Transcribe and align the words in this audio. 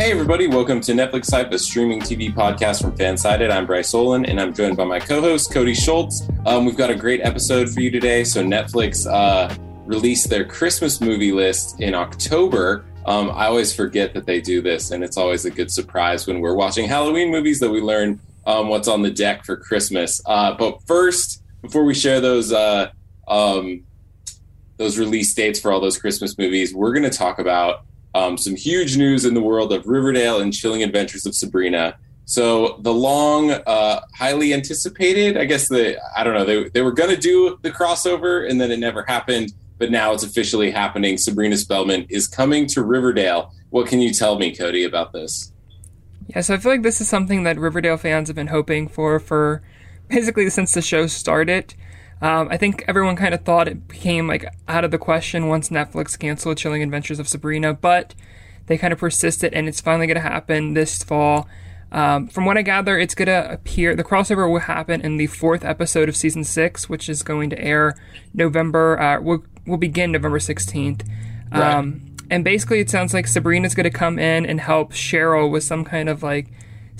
Hey, 0.00 0.12
everybody, 0.12 0.46
welcome 0.46 0.80
to 0.80 0.92
Netflix 0.92 1.30
Hype, 1.30 1.52
a 1.52 1.58
streaming 1.58 2.00
TV 2.00 2.32
podcast 2.32 2.80
from 2.80 2.96
Fansided. 2.96 3.50
I'm 3.50 3.66
Bryce 3.66 3.92
Olin, 3.92 4.24
and 4.24 4.40
I'm 4.40 4.54
joined 4.54 4.78
by 4.78 4.84
my 4.84 4.98
co 4.98 5.20
host, 5.20 5.52
Cody 5.52 5.74
Schultz. 5.74 6.26
Um, 6.46 6.64
we've 6.64 6.74
got 6.74 6.88
a 6.88 6.94
great 6.94 7.20
episode 7.20 7.68
for 7.68 7.82
you 7.82 7.90
today. 7.90 8.24
So, 8.24 8.42
Netflix. 8.42 9.06
Uh, 9.06 9.54
released 9.84 10.30
their 10.30 10.46
Christmas 10.46 11.02
movie 11.02 11.32
list 11.32 11.82
in 11.82 11.94
October. 11.94 12.86
Um, 13.04 13.30
I 13.30 13.44
always 13.44 13.74
forget 13.74 14.14
that 14.14 14.24
they 14.24 14.40
do 14.40 14.62
this, 14.62 14.90
and 14.90 15.04
it's 15.04 15.18
always 15.18 15.44
a 15.44 15.50
good 15.50 15.70
surprise 15.70 16.26
when 16.26 16.40
we're 16.40 16.54
watching 16.54 16.88
Halloween 16.88 17.30
movies 17.30 17.60
that 17.60 17.68
we 17.68 17.82
learn 17.82 18.20
um, 18.46 18.68
what's 18.68 18.88
on 18.88 19.02
the 19.02 19.10
deck 19.10 19.44
for 19.44 19.54
Christmas. 19.54 20.18
Uh, 20.24 20.54
but 20.54 20.78
first, 20.86 21.42
before 21.60 21.84
we 21.84 21.92
share 21.92 22.22
those 22.22 22.54
uh, 22.54 22.90
um, 23.28 23.84
those 24.78 24.98
release 24.98 25.34
dates 25.34 25.60
for 25.60 25.70
all 25.70 25.80
those 25.80 25.98
Christmas 25.98 26.38
movies, 26.38 26.74
we're 26.74 26.94
going 26.94 27.02
to 27.02 27.10
talk 27.10 27.38
about 27.38 27.84
um, 28.14 28.36
some 28.36 28.56
huge 28.56 28.96
news 28.96 29.24
in 29.24 29.34
the 29.34 29.40
world 29.40 29.72
of 29.72 29.86
Riverdale 29.86 30.40
and 30.40 30.52
Chilling 30.52 30.82
Adventures 30.82 31.26
of 31.26 31.34
Sabrina. 31.34 31.96
So 32.24 32.78
the 32.80 32.92
long, 32.92 33.50
uh, 33.50 34.00
highly 34.14 34.54
anticipated, 34.54 35.36
I 35.36 35.44
guess 35.44 35.68
the 35.68 35.98
I 36.16 36.22
don't 36.24 36.34
know 36.34 36.44
they 36.44 36.68
they 36.68 36.82
were 36.82 36.92
going 36.92 37.10
to 37.10 37.20
do 37.20 37.58
the 37.62 37.70
crossover 37.70 38.48
and 38.48 38.60
then 38.60 38.70
it 38.70 38.78
never 38.78 39.04
happened 39.04 39.52
but 39.80 39.90
now 39.90 40.12
it's 40.12 40.22
officially 40.22 40.70
happening. 40.70 41.16
Sabrina 41.16 41.56
Spellman 41.56 42.06
is 42.10 42.28
coming 42.28 42.66
to 42.66 42.84
Riverdale. 42.84 43.50
What 43.70 43.88
can 43.88 43.98
you 43.98 44.12
tell 44.12 44.38
me, 44.38 44.54
Cody, 44.54 44.84
about 44.84 45.12
this? 45.12 45.52
Yeah, 46.28 46.42
so 46.42 46.54
I 46.54 46.58
feel 46.58 46.70
like 46.70 46.82
this 46.82 47.00
is 47.00 47.08
something 47.08 47.44
that 47.44 47.58
Riverdale 47.58 47.96
fans 47.96 48.28
have 48.28 48.36
been 48.36 48.48
hoping 48.48 48.86
for 48.86 49.18
for 49.18 49.62
basically 50.08 50.48
since 50.50 50.74
the 50.74 50.82
show 50.82 51.06
started. 51.06 51.74
Um, 52.22 52.48
I 52.50 52.56
think 52.56 52.84
everyone 52.86 53.16
kind 53.16 53.32
of 53.32 53.42
thought 53.44 53.68
it 53.68 53.88
became 53.88 54.26
like 54.26 54.44
out 54.68 54.84
of 54.84 54.90
the 54.90 54.98
question 54.98 55.48
once 55.48 55.70
Netflix 55.70 56.18
canceled 56.18 56.58
Chilling 56.58 56.82
Adventures 56.82 57.18
of 57.18 57.28
Sabrina, 57.28 57.72
but 57.72 58.14
they 58.66 58.76
kind 58.76 58.92
of 58.92 58.98
persisted, 58.98 59.54
and 59.54 59.68
it's 59.68 59.80
finally 59.80 60.06
going 60.06 60.16
to 60.16 60.20
happen 60.20 60.74
this 60.74 61.02
fall. 61.02 61.48
Um, 61.92 62.28
from 62.28 62.44
what 62.44 62.56
I 62.56 62.62
gather, 62.62 62.98
it's 62.98 63.14
going 63.14 63.26
to 63.26 63.50
appear, 63.50 63.96
the 63.96 64.04
crossover 64.04 64.50
will 64.50 64.60
happen 64.60 65.00
in 65.00 65.16
the 65.16 65.26
fourth 65.26 65.64
episode 65.64 66.08
of 66.08 66.16
season 66.16 66.44
six, 66.44 66.88
which 66.88 67.08
is 67.08 67.22
going 67.22 67.50
to 67.50 67.58
air 67.58 67.96
November, 68.32 69.00
uh, 69.00 69.20
will, 69.20 69.44
will 69.66 69.76
begin 69.76 70.12
November 70.12 70.38
16th. 70.38 71.08
Right. 71.50 71.74
Um, 71.74 72.14
and 72.30 72.44
basically, 72.44 72.78
it 72.78 72.88
sounds 72.88 73.12
like 73.12 73.26
Sabrina's 73.26 73.74
going 73.74 73.90
to 73.90 73.90
come 73.90 74.20
in 74.20 74.46
and 74.46 74.60
help 74.60 74.92
Cheryl 74.92 75.50
with 75.50 75.64
some 75.64 75.84
kind 75.84 76.08
of 76.08 76.22
like 76.22 76.46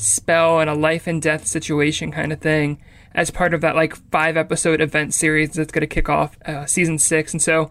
spell 0.00 0.60
and 0.60 0.70
a 0.70 0.74
life 0.74 1.06
and 1.06 1.20
death 1.20 1.46
situation 1.46 2.10
kind 2.12 2.32
of 2.32 2.40
thing 2.40 2.80
as 3.14 3.30
part 3.30 3.54
of 3.54 3.60
that 3.60 3.74
like 3.74 3.96
five 4.10 4.36
episode 4.36 4.80
event 4.80 5.14
series 5.14 5.52
that's 5.52 5.72
going 5.72 5.80
to 5.80 5.86
kick 5.86 6.08
off 6.08 6.36
uh, 6.46 6.66
season 6.66 6.98
six. 6.98 7.32
And 7.32 7.42
so 7.42 7.70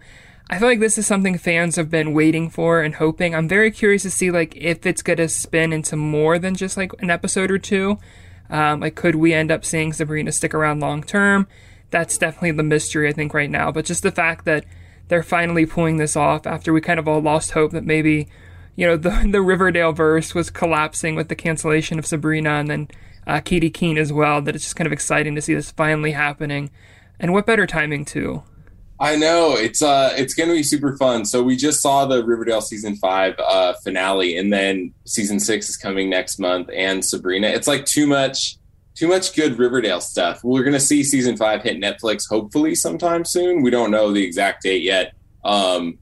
I 0.50 0.58
feel 0.58 0.66
like 0.66 0.80
this 0.80 0.98
is 0.98 1.06
something 1.06 1.38
fans 1.38 1.76
have 1.76 1.90
been 1.90 2.12
waiting 2.12 2.50
for 2.50 2.82
and 2.82 2.96
hoping. 2.96 3.34
I'm 3.34 3.48
very 3.48 3.70
curious 3.70 4.02
to 4.02 4.10
see 4.10 4.32
like 4.32 4.56
if 4.56 4.84
it's 4.84 5.00
gonna 5.00 5.28
spin 5.28 5.72
into 5.72 5.94
more 5.94 6.40
than 6.40 6.56
just 6.56 6.76
like 6.76 6.92
an 7.00 7.08
episode 7.08 7.52
or 7.52 7.58
two. 7.58 7.98
Um, 8.50 8.80
like, 8.80 8.96
could 8.96 9.14
we 9.14 9.32
end 9.32 9.52
up 9.52 9.64
seeing 9.64 9.92
Sabrina 9.92 10.32
stick 10.32 10.52
around 10.52 10.80
long 10.80 11.04
term? 11.04 11.46
That's 11.90 12.18
definitely 12.18 12.50
the 12.50 12.64
mystery 12.64 13.08
I 13.08 13.12
think 13.12 13.32
right 13.32 13.48
now. 13.48 13.70
But 13.70 13.84
just 13.84 14.02
the 14.02 14.10
fact 14.10 14.44
that 14.44 14.64
they're 15.06 15.22
finally 15.22 15.66
pulling 15.66 15.98
this 15.98 16.16
off 16.16 16.48
after 16.48 16.72
we 16.72 16.80
kind 16.80 16.98
of 16.98 17.06
all 17.06 17.20
lost 17.20 17.52
hope 17.52 17.70
that 17.70 17.84
maybe, 17.84 18.28
you 18.80 18.86
know, 18.86 18.96
the 18.96 19.10
the 19.30 19.42
Riverdale 19.42 19.92
verse 19.92 20.34
was 20.34 20.48
collapsing 20.48 21.14
with 21.14 21.28
the 21.28 21.36
cancellation 21.36 21.98
of 21.98 22.06
Sabrina 22.06 22.54
and 22.54 22.70
then 22.70 22.88
uh, 23.26 23.40
Katy 23.40 23.68
Keene 23.68 23.98
as 23.98 24.10
well. 24.10 24.40
That 24.40 24.56
it's 24.56 24.64
just 24.64 24.76
kind 24.76 24.86
of 24.86 24.92
exciting 24.92 25.34
to 25.34 25.42
see 25.42 25.54
this 25.54 25.70
finally 25.70 26.12
happening, 26.12 26.70
and 27.20 27.34
what 27.34 27.44
better 27.44 27.66
timing 27.66 28.06
too. 28.06 28.42
I 28.98 29.16
know 29.16 29.54
it's 29.56 29.82
uh 29.82 30.14
it's 30.16 30.32
gonna 30.32 30.54
be 30.54 30.62
super 30.62 30.96
fun. 30.96 31.26
So 31.26 31.42
we 31.42 31.56
just 31.56 31.82
saw 31.82 32.06
the 32.06 32.24
Riverdale 32.24 32.62
season 32.62 32.96
five 32.96 33.38
uh 33.38 33.74
finale, 33.84 34.38
and 34.38 34.50
then 34.50 34.94
season 35.04 35.40
six 35.40 35.68
is 35.68 35.76
coming 35.76 36.08
next 36.08 36.38
month, 36.38 36.70
and 36.74 37.04
Sabrina. 37.04 37.48
It's 37.48 37.68
like 37.68 37.84
too 37.84 38.06
much 38.06 38.56
too 38.94 39.08
much 39.08 39.36
good 39.36 39.58
Riverdale 39.58 40.00
stuff. 40.00 40.42
We're 40.42 40.64
gonna 40.64 40.80
see 40.80 41.04
season 41.04 41.36
five 41.36 41.62
hit 41.62 41.78
Netflix 41.78 42.22
hopefully 42.28 42.74
sometime 42.74 43.26
soon. 43.26 43.60
We 43.62 43.70
don't 43.70 43.90
know 43.90 44.10
the 44.10 44.24
exact 44.24 44.62
date 44.62 44.82
yet. 44.82 45.12
Um 45.44 45.98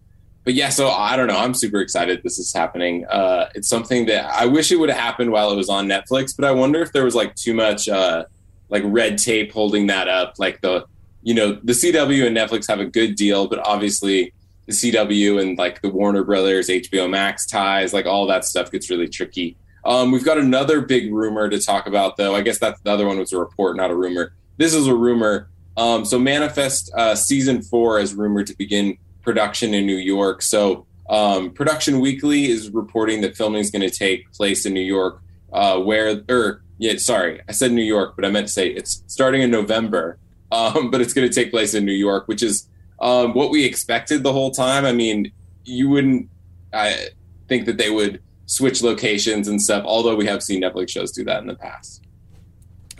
but 0.48 0.54
yeah, 0.54 0.70
so 0.70 0.88
I 0.88 1.14
don't 1.14 1.26
know. 1.26 1.36
I'm 1.36 1.52
super 1.52 1.78
excited 1.82 2.22
this 2.22 2.38
is 2.38 2.54
happening. 2.54 3.04
Uh, 3.04 3.50
it's 3.54 3.68
something 3.68 4.06
that 4.06 4.24
I 4.34 4.46
wish 4.46 4.72
it 4.72 4.76
would 4.76 4.88
have 4.88 4.98
happened 4.98 5.30
while 5.30 5.52
it 5.52 5.56
was 5.56 5.68
on 5.68 5.86
Netflix, 5.86 6.34
but 6.34 6.46
I 6.46 6.52
wonder 6.52 6.80
if 6.80 6.90
there 6.94 7.04
was 7.04 7.14
like 7.14 7.34
too 7.34 7.52
much 7.52 7.86
uh, 7.86 8.24
like 8.70 8.82
red 8.86 9.18
tape 9.18 9.52
holding 9.52 9.88
that 9.88 10.08
up, 10.08 10.36
like 10.38 10.62
the 10.62 10.86
you 11.22 11.34
know, 11.34 11.52
the 11.62 11.74
CW 11.74 12.26
and 12.26 12.34
Netflix 12.34 12.66
have 12.66 12.80
a 12.80 12.86
good 12.86 13.14
deal, 13.14 13.46
but 13.46 13.58
obviously 13.58 14.32
the 14.64 14.72
CW 14.72 15.38
and 15.38 15.58
like 15.58 15.82
the 15.82 15.90
Warner 15.90 16.24
Brothers, 16.24 16.70
HBO 16.70 17.10
Max 17.10 17.44
ties, 17.44 17.92
like 17.92 18.06
all 18.06 18.26
that 18.28 18.46
stuff 18.46 18.70
gets 18.70 18.88
really 18.88 19.06
tricky. 19.06 19.54
Um, 19.84 20.12
we've 20.12 20.24
got 20.24 20.38
another 20.38 20.80
big 20.80 21.12
rumor 21.12 21.50
to 21.50 21.60
talk 21.60 21.86
about, 21.86 22.16
though. 22.16 22.34
I 22.34 22.40
guess 22.40 22.58
that's 22.58 22.80
the 22.80 22.90
other 22.90 23.06
one 23.06 23.18
was 23.18 23.34
a 23.34 23.38
report, 23.38 23.76
not 23.76 23.90
a 23.90 23.94
rumor. 23.94 24.32
This 24.56 24.72
is 24.72 24.86
a 24.86 24.94
rumor. 24.94 25.50
Um, 25.76 26.06
so, 26.06 26.18
Manifest 26.18 26.90
uh, 26.96 27.14
season 27.16 27.60
four 27.60 28.00
is 28.00 28.14
rumored 28.14 28.46
to 28.46 28.56
begin 28.56 28.96
production 29.22 29.74
in 29.74 29.86
New 29.86 29.96
York. 29.96 30.42
So, 30.42 30.86
um, 31.08 31.50
Production 31.52 32.00
Weekly 32.00 32.46
is 32.46 32.70
reporting 32.70 33.22
that 33.22 33.36
filming 33.36 33.60
is 33.60 33.70
going 33.70 33.88
to 33.88 33.94
take 33.94 34.30
place 34.32 34.66
in 34.66 34.74
New 34.74 34.80
York, 34.80 35.22
uh, 35.52 35.78
where, 35.78 36.22
or, 36.28 36.62
yeah, 36.78 36.96
sorry, 36.98 37.40
I 37.48 37.52
said 37.52 37.72
New 37.72 37.82
York, 37.82 38.14
but 38.14 38.24
I 38.24 38.30
meant 38.30 38.46
to 38.46 38.52
say 38.52 38.68
it's 38.68 39.02
starting 39.06 39.40
in 39.42 39.50
November 39.50 40.18
um, 40.50 40.90
but 40.90 41.00
it's 41.00 41.12
going 41.12 41.28
to 41.28 41.34
take 41.34 41.50
place 41.50 41.74
in 41.74 41.84
New 41.84 41.92
York, 41.92 42.26
which 42.28 42.42
is 42.42 42.68
um, 43.00 43.34
what 43.34 43.50
we 43.50 43.64
expected 43.64 44.22
the 44.22 44.32
whole 44.32 44.50
time. 44.50 44.84
I 44.84 44.92
mean, 44.92 45.32
you 45.64 45.88
wouldn't 45.88 46.28
I 46.72 47.08
think 47.48 47.66
that 47.66 47.78
they 47.78 47.90
would 47.90 48.22
switch 48.46 48.82
locations 48.82 49.48
and 49.48 49.60
stuff, 49.60 49.84
although 49.86 50.16
we 50.16 50.26
have 50.26 50.42
seen 50.42 50.62
Netflix 50.62 50.90
shows 50.90 51.12
do 51.12 51.24
that 51.24 51.40
in 51.40 51.46
the 51.46 51.54
past. 51.54 52.02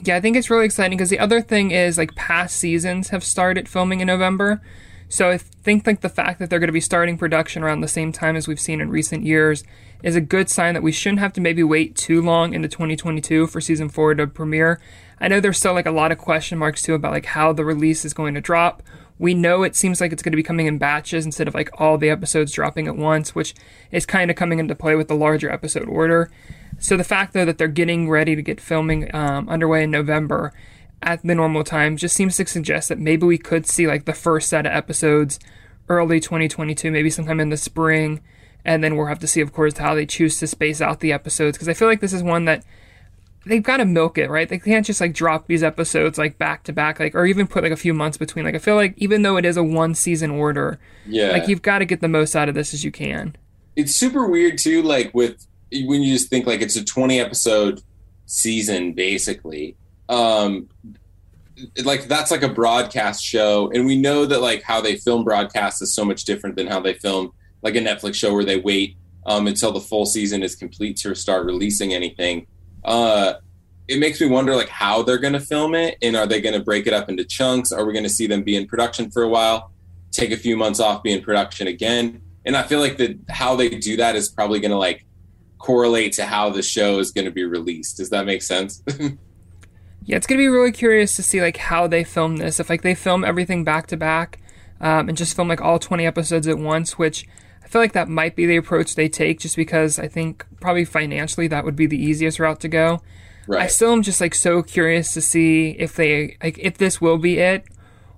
Yeah, 0.02 0.16
I 0.16 0.20
think 0.20 0.36
it's 0.36 0.48
really 0.48 0.64
exciting 0.64 0.96
because 0.96 1.10
the 1.10 1.18
other 1.18 1.40
thing 1.40 1.70
is 1.70 1.98
like 1.98 2.14
past 2.14 2.56
seasons 2.56 3.08
have 3.08 3.24
started 3.24 3.68
filming 3.68 4.00
in 4.00 4.06
November. 4.06 4.62
So 5.08 5.30
I 5.30 5.38
think 5.38 5.86
like 5.86 6.02
the 6.02 6.08
fact 6.08 6.38
that 6.38 6.50
they're 6.50 6.58
going 6.58 6.68
to 6.68 6.72
be 6.72 6.80
starting 6.80 7.16
production 7.16 7.62
around 7.62 7.80
the 7.80 7.88
same 7.88 8.12
time 8.12 8.36
as 8.36 8.46
we've 8.46 8.60
seen 8.60 8.80
in 8.80 8.90
recent 8.90 9.24
years 9.24 9.64
is 10.02 10.14
a 10.14 10.20
good 10.20 10.48
sign 10.50 10.74
that 10.74 10.82
we 10.82 10.92
shouldn't 10.92 11.20
have 11.20 11.32
to 11.32 11.40
maybe 11.40 11.62
wait 11.62 11.96
too 11.96 12.20
long 12.20 12.52
into 12.52 12.68
2022 12.68 13.46
for 13.46 13.60
season 13.60 13.88
4 13.88 14.14
to 14.16 14.26
premiere. 14.26 14.80
I 15.20 15.28
know 15.28 15.40
there's 15.40 15.58
still 15.58 15.72
like 15.72 15.86
a 15.86 15.90
lot 15.90 16.12
of 16.12 16.18
question 16.18 16.58
marks 16.58 16.82
too 16.82 16.94
about 16.94 17.12
like 17.12 17.26
how 17.26 17.52
the 17.52 17.64
release 17.64 18.04
is 18.04 18.14
going 18.14 18.34
to 18.34 18.40
drop. 18.40 18.82
We 19.18 19.34
know 19.34 19.62
it 19.62 19.74
seems 19.74 20.00
like 20.00 20.12
it's 20.12 20.22
going 20.22 20.32
to 20.32 20.36
be 20.36 20.42
coming 20.42 20.66
in 20.66 20.78
batches 20.78 21.24
instead 21.24 21.48
of 21.48 21.54
like 21.54 21.70
all 21.80 21.98
the 21.98 22.10
episodes 22.10 22.52
dropping 22.52 22.86
at 22.86 22.96
once, 22.96 23.34
which 23.34 23.54
is 23.90 24.06
kind 24.06 24.30
of 24.30 24.36
coming 24.36 24.60
into 24.60 24.74
play 24.76 24.94
with 24.94 25.08
the 25.08 25.16
larger 25.16 25.50
episode 25.50 25.88
order. 25.88 26.30
So 26.78 26.96
the 26.96 27.02
fact 27.02 27.32
though 27.32 27.44
that 27.44 27.58
they're 27.58 27.66
getting 27.66 28.08
ready 28.08 28.36
to 28.36 28.42
get 28.42 28.60
filming 28.60 29.12
um, 29.14 29.48
underway 29.48 29.84
in 29.84 29.90
November 29.90 30.52
at 31.02 31.22
the 31.22 31.34
normal 31.34 31.64
time 31.64 31.96
just 31.96 32.14
seems 32.16 32.36
to 32.36 32.46
suggest 32.46 32.88
that 32.88 32.98
maybe 32.98 33.26
we 33.26 33.38
could 33.38 33.66
see 33.66 33.86
like 33.86 34.04
the 34.04 34.12
first 34.14 34.48
set 34.48 34.66
of 34.66 34.72
episodes 34.72 35.38
early 35.88 36.20
2022, 36.20 36.90
maybe 36.90 37.08
sometime 37.10 37.40
in 37.40 37.48
the 37.50 37.56
spring, 37.56 38.20
and 38.64 38.82
then 38.84 38.96
we'll 38.96 39.06
have 39.06 39.20
to 39.20 39.26
see, 39.26 39.40
of 39.40 39.52
course, 39.52 39.78
how 39.78 39.94
they 39.94 40.04
choose 40.04 40.38
to 40.38 40.46
space 40.46 40.80
out 40.80 41.00
the 41.00 41.12
episodes 41.12 41.56
because 41.56 41.68
I 41.68 41.74
feel 41.74 41.88
like 41.88 42.00
this 42.00 42.12
is 42.12 42.22
one 42.22 42.44
that 42.46 42.64
they've 43.46 43.62
got 43.62 43.78
to 43.78 43.84
milk 43.86 44.18
it, 44.18 44.28
right? 44.28 44.48
They 44.48 44.58
can't 44.58 44.84
just 44.84 45.00
like 45.00 45.14
drop 45.14 45.46
these 45.46 45.62
episodes 45.62 46.18
like 46.18 46.36
back 46.36 46.64
to 46.64 46.72
back, 46.72 47.00
like 47.00 47.14
or 47.14 47.24
even 47.24 47.46
put 47.46 47.62
like 47.62 47.72
a 47.72 47.76
few 47.76 47.94
months 47.94 48.18
between. 48.18 48.44
Like 48.44 48.56
I 48.56 48.58
feel 48.58 48.74
like 48.74 48.94
even 48.98 49.22
though 49.22 49.36
it 49.38 49.44
is 49.46 49.56
a 49.56 49.62
one 49.62 49.94
season 49.94 50.30
order, 50.32 50.78
Yeah. 51.06 51.28
like 51.30 51.48
you've 51.48 51.62
got 51.62 51.78
to 51.78 51.84
get 51.86 52.00
the 52.00 52.08
most 52.08 52.34
out 52.36 52.48
of 52.48 52.54
this 52.54 52.74
as 52.74 52.84
you 52.84 52.90
can. 52.90 53.36
it's 53.76 53.94
super 53.94 54.26
weird 54.26 54.58
too 54.58 54.82
like 54.82 55.14
with 55.14 55.46
when 55.70 56.02
you 56.02 56.12
just 56.12 56.28
think 56.28 56.46
like 56.46 56.60
it's 56.60 56.74
a 56.76 56.84
20 56.84 57.20
episode 57.20 57.80
season 58.26 58.92
basically 58.92 59.76
um 60.08 60.68
like 61.84 62.04
that's 62.06 62.30
like 62.30 62.42
a 62.42 62.48
broadcast 62.48 63.24
show. 63.24 63.70
And 63.72 63.86
we 63.86 63.96
know 63.96 64.26
that 64.26 64.40
like 64.40 64.62
how 64.62 64.80
they 64.80 64.96
film 64.96 65.24
broadcasts 65.24 65.82
is 65.82 65.94
so 65.94 66.04
much 66.04 66.24
different 66.24 66.56
than 66.56 66.66
how 66.66 66.80
they 66.80 66.94
film 66.94 67.32
like 67.62 67.74
a 67.74 67.80
netflix 67.80 68.14
show 68.14 68.32
where 68.32 68.44
they 68.44 68.58
wait 68.58 68.96
um 69.26 69.48
until 69.48 69.72
the 69.72 69.80
full 69.80 70.06
season 70.06 70.42
is 70.42 70.54
complete 70.54 70.96
to 70.98 71.14
start 71.14 71.44
releasing 71.44 71.92
anything. 71.92 72.46
Uh 72.84 73.34
it 73.88 73.98
makes 73.98 74.20
me 74.20 74.26
wonder 74.26 74.54
like 74.54 74.68
how 74.68 75.02
they're 75.02 75.18
going 75.18 75.32
to 75.32 75.40
film 75.40 75.74
it 75.74 75.96
and 76.02 76.14
are 76.14 76.26
they 76.26 76.42
going 76.42 76.52
to 76.52 76.60
break 76.60 76.86
it 76.86 76.92
up 76.92 77.08
into 77.08 77.24
chunks? 77.24 77.72
Are 77.72 77.86
we 77.86 77.94
going 77.94 78.04
to 78.04 78.10
see 78.10 78.26
them 78.26 78.42
be 78.42 78.54
in 78.54 78.66
production 78.66 79.10
for 79.10 79.22
a 79.22 79.28
while 79.28 79.72
take 80.10 80.30
a 80.30 80.36
few 80.36 80.56
months 80.56 80.80
off 80.80 81.02
be 81.02 81.12
in 81.12 81.22
production 81.22 81.66
again? 81.66 82.22
And 82.44 82.56
i 82.56 82.62
feel 82.62 82.80
like 82.80 82.96
the 82.96 83.18
how 83.28 83.56
they 83.56 83.68
do 83.68 83.96
that 83.96 84.14
is 84.14 84.28
probably 84.28 84.60
going 84.60 84.70
to 84.70 84.78
like 84.78 85.04
correlate 85.58 86.12
to 86.14 86.24
how 86.24 86.50
the 86.50 86.62
show 86.62 86.98
is 86.98 87.10
going 87.10 87.24
to 87.24 87.30
be 87.30 87.44
released. 87.44 87.96
Does 87.96 88.10
that 88.10 88.26
make 88.26 88.42
sense 88.42 88.82
Yeah, 90.08 90.16
it's 90.16 90.26
gonna 90.26 90.38
be 90.38 90.48
really 90.48 90.72
curious 90.72 91.16
to 91.16 91.22
see 91.22 91.42
like 91.42 91.58
how 91.58 91.86
they 91.86 92.02
film 92.02 92.38
this. 92.38 92.58
If 92.58 92.70
like 92.70 92.80
they 92.80 92.94
film 92.94 93.24
everything 93.24 93.62
back 93.62 93.88
to 93.88 93.96
back, 93.98 94.38
um, 94.80 95.06
and 95.06 95.18
just 95.18 95.36
film 95.36 95.48
like 95.48 95.60
all 95.60 95.78
twenty 95.78 96.06
episodes 96.06 96.48
at 96.48 96.56
once, 96.58 96.98
which 96.98 97.26
I 97.62 97.68
feel 97.68 97.82
like 97.82 97.92
that 97.92 98.08
might 98.08 98.34
be 98.34 98.46
the 98.46 98.56
approach 98.56 98.94
they 98.94 99.10
take, 99.10 99.38
just 99.38 99.54
because 99.54 99.98
I 99.98 100.08
think 100.08 100.46
probably 100.60 100.86
financially 100.86 101.46
that 101.48 101.62
would 101.62 101.76
be 101.76 101.84
the 101.84 102.02
easiest 102.02 102.38
route 102.40 102.58
to 102.60 102.68
go. 102.68 103.02
Right. 103.46 103.64
I 103.64 103.66
still 103.66 103.92
am 103.92 104.02
just 104.02 104.18
like 104.18 104.34
so 104.34 104.62
curious 104.62 105.12
to 105.12 105.20
see 105.20 105.72
if 105.78 105.94
they 105.94 106.38
like 106.42 106.56
if 106.58 106.78
this 106.78 107.02
will 107.02 107.18
be 107.18 107.38
it, 107.38 107.66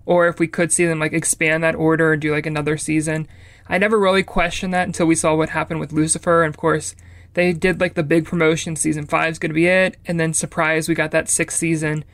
or 0.07 0.29
if 0.29 0.39
we 0.39 0.47
could 0.47 0.71
see 0.71 0.87
them 0.87 1.01
like 1.01 1.13
expand 1.13 1.65
that 1.65 1.75
order 1.75 2.13
and 2.13 2.23
do 2.23 2.31
like 2.31 2.47
another 2.47 2.79
season. 2.79 3.27
I 3.69 3.79
never 3.79 3.99
really 3.99 4.23
questioned 4.23 4.73
that 4.75 4.87
until 4.87 5.07
we 5.07 5.17
saw 5.17 5.35
what 5.35 5.49
happened 5.49 5.81
with 5.81 5.93
Lucifer, 5.93 6.45
and 6.45 6.55
of 6.55 6.57
course 6.57 6.95
they 7.35 7.53
did 7.53 7.81
like 7.81 7.95
the 7.95 8.03
big 8.03 8.25
promotion. 8.25 8.77
Season 8.77 9.07
five 9.07 9.33
is 9.33 9.39
going 9.39 9.51
to 9.51 9.55
be 9.55 9.67
it, 9.67 9.97
and 10.07 10.19
then 10.19 10.35
surprise, 10.35 10.89
we 10.89 10.95
got 10.95 11.11
that 11.13 11.29
sixth 11.29 11.59
season, 11.59 12.05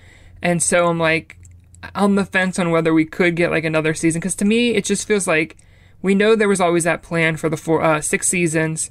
and 0.42 0.62
so 0.62 0.86
I'm 0.86 0.98
like 0.98 1.38
on 1.94 2.14
the 2.14 2.24
fence 2.24 2.58
on 2.58 2.70
whether 2.70 2.92
we 2.92 3.04
could 3.04 3.36
get 3.36 3.50
like 3.50 3.64
another 3.64 3.94
season 3.94 4.20
because 4.20 4.34
to 4.34 4.44
me 4.44 4.70
it 4.70 4.84
just 4.84 5.06
feels 5.06 5.26
like 5.26 5.56
we 6.02 6.14
know 6.14 6.34
there 6.34 6.48
was 6.48 6.60
always 6.60 6.84
that 6.84 7.02
plan 7.02 7.36
for 7.36 7.48
the 7.48 7.56
four 7.56 7.82
uh, 7.82 8.00
six 8.00 8.28
seasons. 8.28 8.90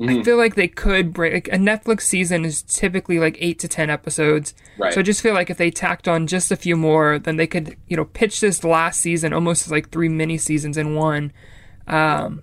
I 0.00 0.22
feel 0.24 0.36
like 0.36 0.56
they 0.56 0.66
could 0.66 1.12
break 1.12 1.32
like, 1.32 1.48
a 1.48 1.56
Netflix 1.56 2.02
season 2.02 2.44
is 2.44 2.62
typically 2.62 3.20
like 3.20 3.38
eight 3.40 3.60
to 3.60 3.68
ten 3.68 3.90
episodes. 3.90 4.52
Right. 4.76 4.92
So 4.92 5.00
I 5.00 5.02
just 5.04 5.22
feel 5.22 5.34
like 5.34 5.50
if 5.50 5.56
they 5.56 5.70
tacked 5.70 6.08
on 6.08 6.26
just 6.26 6.50
a 6.50 6.56
few 6.56 6.76
more, 6.76 7.18
then 7.18 7.36
they 7.36 7.46
could 7.46 7.76
you 7.86 7.96
know 7.96 8.04
pitch 8.04 8.40
this 8.40 8.64
last 8.64 9.00
season 9.00 9.32
almost 9.32 9.66
as 9.66 9.70
like 9.70 9.90
three 9.90 10.08
mini 10.08 10.36
seasons 10.36 10.76
in 10.76 10.96
one. 10.96 11.32
Um, 11.86 12.42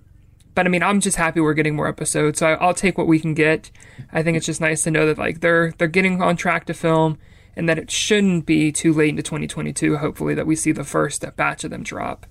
but 0.54 0.66
I 0.66 0.68
mean, 0.68 0.82
I'm 0.82 1.00
just 1.00 1.16
happy 1.16 1.40
we're 1.40 1.54
getting 1.54 1.76
more 1.76 1.88
episodes, 1.88 2.38
so 2.38 2.46
I, 2.48 2.52
I'll 2.54 2.74
take 2.74 2.98
what 2.98 3.06
we 3.06 3.18
can 3.20 3.34
get. 3.34 3.70
I 4.12 4.22
think 4.22 4.36
it's 4.36 4.46
just 4.46 4.60
nice 4.60 4.82
to 4.84 4.90
know 4.90 5.06
that 5.06 5.18
like 5.18 5.40
they're 5.40 5.72
they're 5.78 5.88
getting 5.88 6.20
on 6.22 6.36
track 6.36 6.66
to 6.66 6.74
film, 6.74 7.18
and 7.56 7.68
that 7.68 7.78
it 7.78 7.90
shouldn't 7.90 8.46
be 8.46 8.72
too 8.72 8.92
late 8.92 9.10
into 9.10 9.22
2022. 9.22 9.96
Hopefully, 9.98 10.34
that 10.34 10.46
we 10.46 10.56
see 10.56 10.72
the 10.72 10.84
first 10.84 11.24
batch 11.36 11.64
of 11.64 11.70
them 11.70 11.82
drop. 11.82 12.26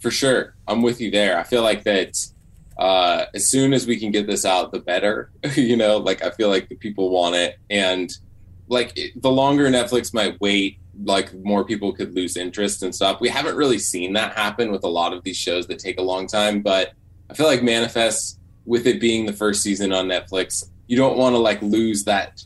for 0.00 0.10
sure 0.10 0.54
i'm 0.66 0.82
with 0.82 1.00
you 1.00 1.10
there 1.10 1.38
i 1.38 1.42
feel 1.42 1.62
like 1.62 1.84
that 1.84 2.14
uh 2.78 3.26
as 3.34 3.50
soon 3.50 3.72
as 3.72 3.86
we 3.86 3.98
can 3.98 4.10
get 4.10 4.26
this 4.26 4.44
out 4.44 4.72
the 4.72 4.78
better 4.80 5.30
you 5.54 5.76
know 5.76 5.98
like 5.98 6.22
i 6.24 6.30
feel 6.30 6.48
like 6.48 6.68
the 6.68 6.74
people 6.76 7.10
want 7.10 7.34
it 7.34 7.58
and 7.68 8.10
like 8.68 8.96
it, 8.96 9.20
the 9.20 9.30
longer 9.30 9.68
netflix 9.68 10.12
might 10.14 10.40
wait 10.40 10.78
like 11.04 11.32
more 11.44 11.64
people 11.64 11.92
could 11.92 12.14
lose 12.14 12.36
interest 12.36 12.82
and 12.82 12.94
stuff 12.94 13.20
we 13.20 13.28
haven't 13.28 13.56
really 13.56 13.78
seen 13.78 14.14
that 14.14 14.32
happen 14.34 14.72
with 14.72 14.84
a 14.84 14.88
lot 14.88 15.12
of 15.12 15.22
these 15.22 15.36
shows 15.36 15.66
that 15.66 15.78
take 15.78 15.98
a 15.98 16.02
long 16.02 16.26
time 16.26 16.60
but 16.62 16.92
i 17.30 17.34
feel 17.34 17.46
like 17.46 17.62
manifest 17.62 18.38
with 18.66 18.86
it 18.86 19.00
being 19.00 19.26
the 19.26 19.32
first 19.32 19.62
season 19.62 19.92
on 19.92 20.06
netflix 20.06 20.64
you 20.86 20.96
don't 20.96 21.16
want 21.16 21.34
to 21.34 21.38
like 21.38 21.60
lose 21.62 22.04
that 22.04 22.42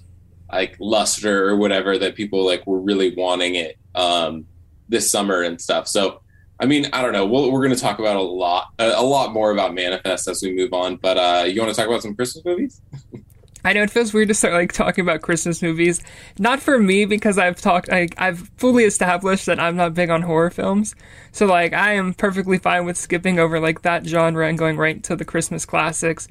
like 0.52 0.76
luster 0.78 1.48
or 1.48 1.56
whatever 1.56 1.98
that 1.98 2.14
people 2.14 2.44
like 2.44 2.66
were 2.66 2.80
really 2.80 3.14
wanting 3.14 3.54
it 3.54 3.76
um 3.94 4.46
this 4.88 5.10
summer 5.10 5.42
and 5.42 5.60
stuff 5.60 5.88
so 5.88 6.20
I 6.60 6.66
mean, 6.66 6.88
I 6.92 7.02
don't 7.02 7.12
know. 7.12 7.26
We'll, 7.26 7.50
we're 7.50 7.64
going 7.64 7.74
to 7.74 7.80
talk 7.80 7.98
about 7.98 8.16
a 8.16 8.22
lot, 8.22 8.68
a, 8.78 8.92
a 8.96 9.02
lot 9.02 9.32
more 9.32 9.50
about 9.50 9.74
Manifest 9.74 10.28
as 10.28 10.40
we 10.40 10.54
move 10.54 10.72
on. 10.72 10.96
But 10.96 11.18
uh, 11.18 11.44
you 11.46 11.60
want 11.60 11.74
to 11.74 11.76
talk 11.76 11.88
about 11.88 12.02
some 12.02 12.14
Christmas 12.14 12.44
movies? 12.44 12.80
I 13.64 13.72
know 13.72 13.82
it 13.82 13.90
feels 13.90 14.12
weird 14.12 14.28
to 14.28 14.34
start 14.34 14.52
like 14.52 14.72
talking 14.72 15.02
about 15.02 15.22
Christmas 15.22 15.62
movies. 15.62 16.02
Not 16.38 16.60
for 16.60 16.78
me 16.78 17.06
because 17.06 17.38
I've 17.38 17.60
talked, 17.60 17.88
like, 17.88 18.14
I've 18.18 18.50
fully 18.56 18.84
established 18.84 19.46
that 19.46 19.58
I'm 19.58 19.76
not 19.76 19.94
big 19.94 20.10
on 20.10 20.22
horror 20.22 20.50
films. 20.50 20.94
So 21.32 21.46
like, 21.46 21.72
I 21.72 21.94
am 21.94 22.12
perfectly 22.12 22.58
fine 22.58 22.84
with 22.84 22.98
skipping 22.98 23.38
over 23.38 23.58
like 23.58 23.82
that 23.82 24.06
genre 24.06 24.46
and 24.46 24.58
going 24.58 24.76
right 24.76 25.02
to 25.04 25.16
the 25.16 25.24
Christmas 25.24 25.64
classics. 25.64 26.28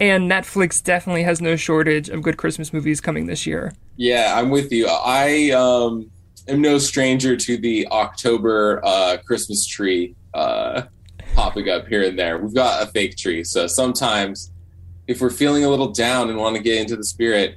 And 0.00 0.30
Netflix 0.30 0.82
definitely 0.82 1.24
has 1.24 1.40
no 1.40 1.56
shortage 1.56 2.08
of 2.08 2.22
good 2.22 2.36
Christmas 2.36 2.72
movies 2.72 3.00
coming 3.00 3.26
this 3.26 3.44
year. 3.44 3.72
Yeah, 3.96 4.34
I'm 4.36 4.48
with 4.50 4.70
you. 4.70 4.86
I 4.86 5.50
um, 5.50 6.08
am 6.46 6.60
no 6.60 6.78
stranger 6.78 7.36
to 7.36 7.56
the 7.56 7.88
October 7.88 8.80
uh, 8.84 9.16
Christmas 9.26 9.66
tree 9.66 10.14
uh, 10.34 10.82
popping 11.34 11.68
up 11.68 11.88
here 11.88 12.04
and 12.04 12.16
there. 12.16 12.38
We've 12.38 12.54
got 12.54 12.84
a 12.84 12.86
fake 12.86 13.16
tree, 13.16 13.42
so 13.42 13.66
sometimes 13.66 14.52
if 15.08 15.22
we're 15.22 15.30
feeling 15.30 15.64
a 15.64 15.68
little 15.68 15.90
down 15.90 16.28
and 16.28 16.38
want 16.38 16.54
to 16.54 16.62
get 16.62 16.78
into 16.78 16.94
the 16.94 17.04
spirit 17.04 17.56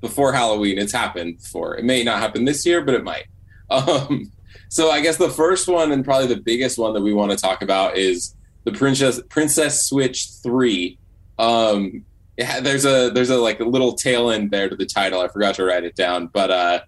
before 0.00 0.32
Halloween, 0.32 0.78
it's 0.78 0.92
happened 0.92 1.36
before. 1.36 1.76
It 1.76 1.84
may 1.84 2.02
not 2.02 2.20
happen 2.20 2.46
this 2.46 2.66
year, 2.66 2.82
but 2.82 2.94
it 2.94 3.04
might. 3.04 3.26
Um, 3.70 4.30
so 4.68 4.90
I 4.90 5.00
guess 5.00 5.16
the 5.16 5.30
first 5.30 5.68
one 5.68 5.90
and 5.90 6.04
probably 6.04 6.26
the 6.26 6.40
biggest 6.40 6.78
one 6.78 6.92
that 6.92 7.00
we 7.00 7.14
want 7.14 7.32
to 7.32 7.36
talk 7.36 7.62
about 7.62 7.96
is 7.96 8.36
the 8.64 8.72
Princess 8.72 9.20
Princess 9.30 9.86
Switch 9.88 10.28
Three. 10.42 10.98
Um, 11.38 12.04
yeah, 12.36 12.60
there's 12.60 12.84
a 12.84 13.10
there's 13.10 13.30
a 13.30 13.38
like 13.38 13.60
a 13.60 13.64
little 13.64 13.94
tail 13.94 14.30
end 14.30 14.50
there 14.50 14.68
to 14.68 14.76
the 14.76 14.84
title. 14.84 15.22
I 15.22 15.28
forgot 15.28 15.54
to 15.56 15.64
write 15.64 15.84
it 15.84 15.96
down, 15.96 16.26
but 16.26 16.50
uh, 16.50 16.80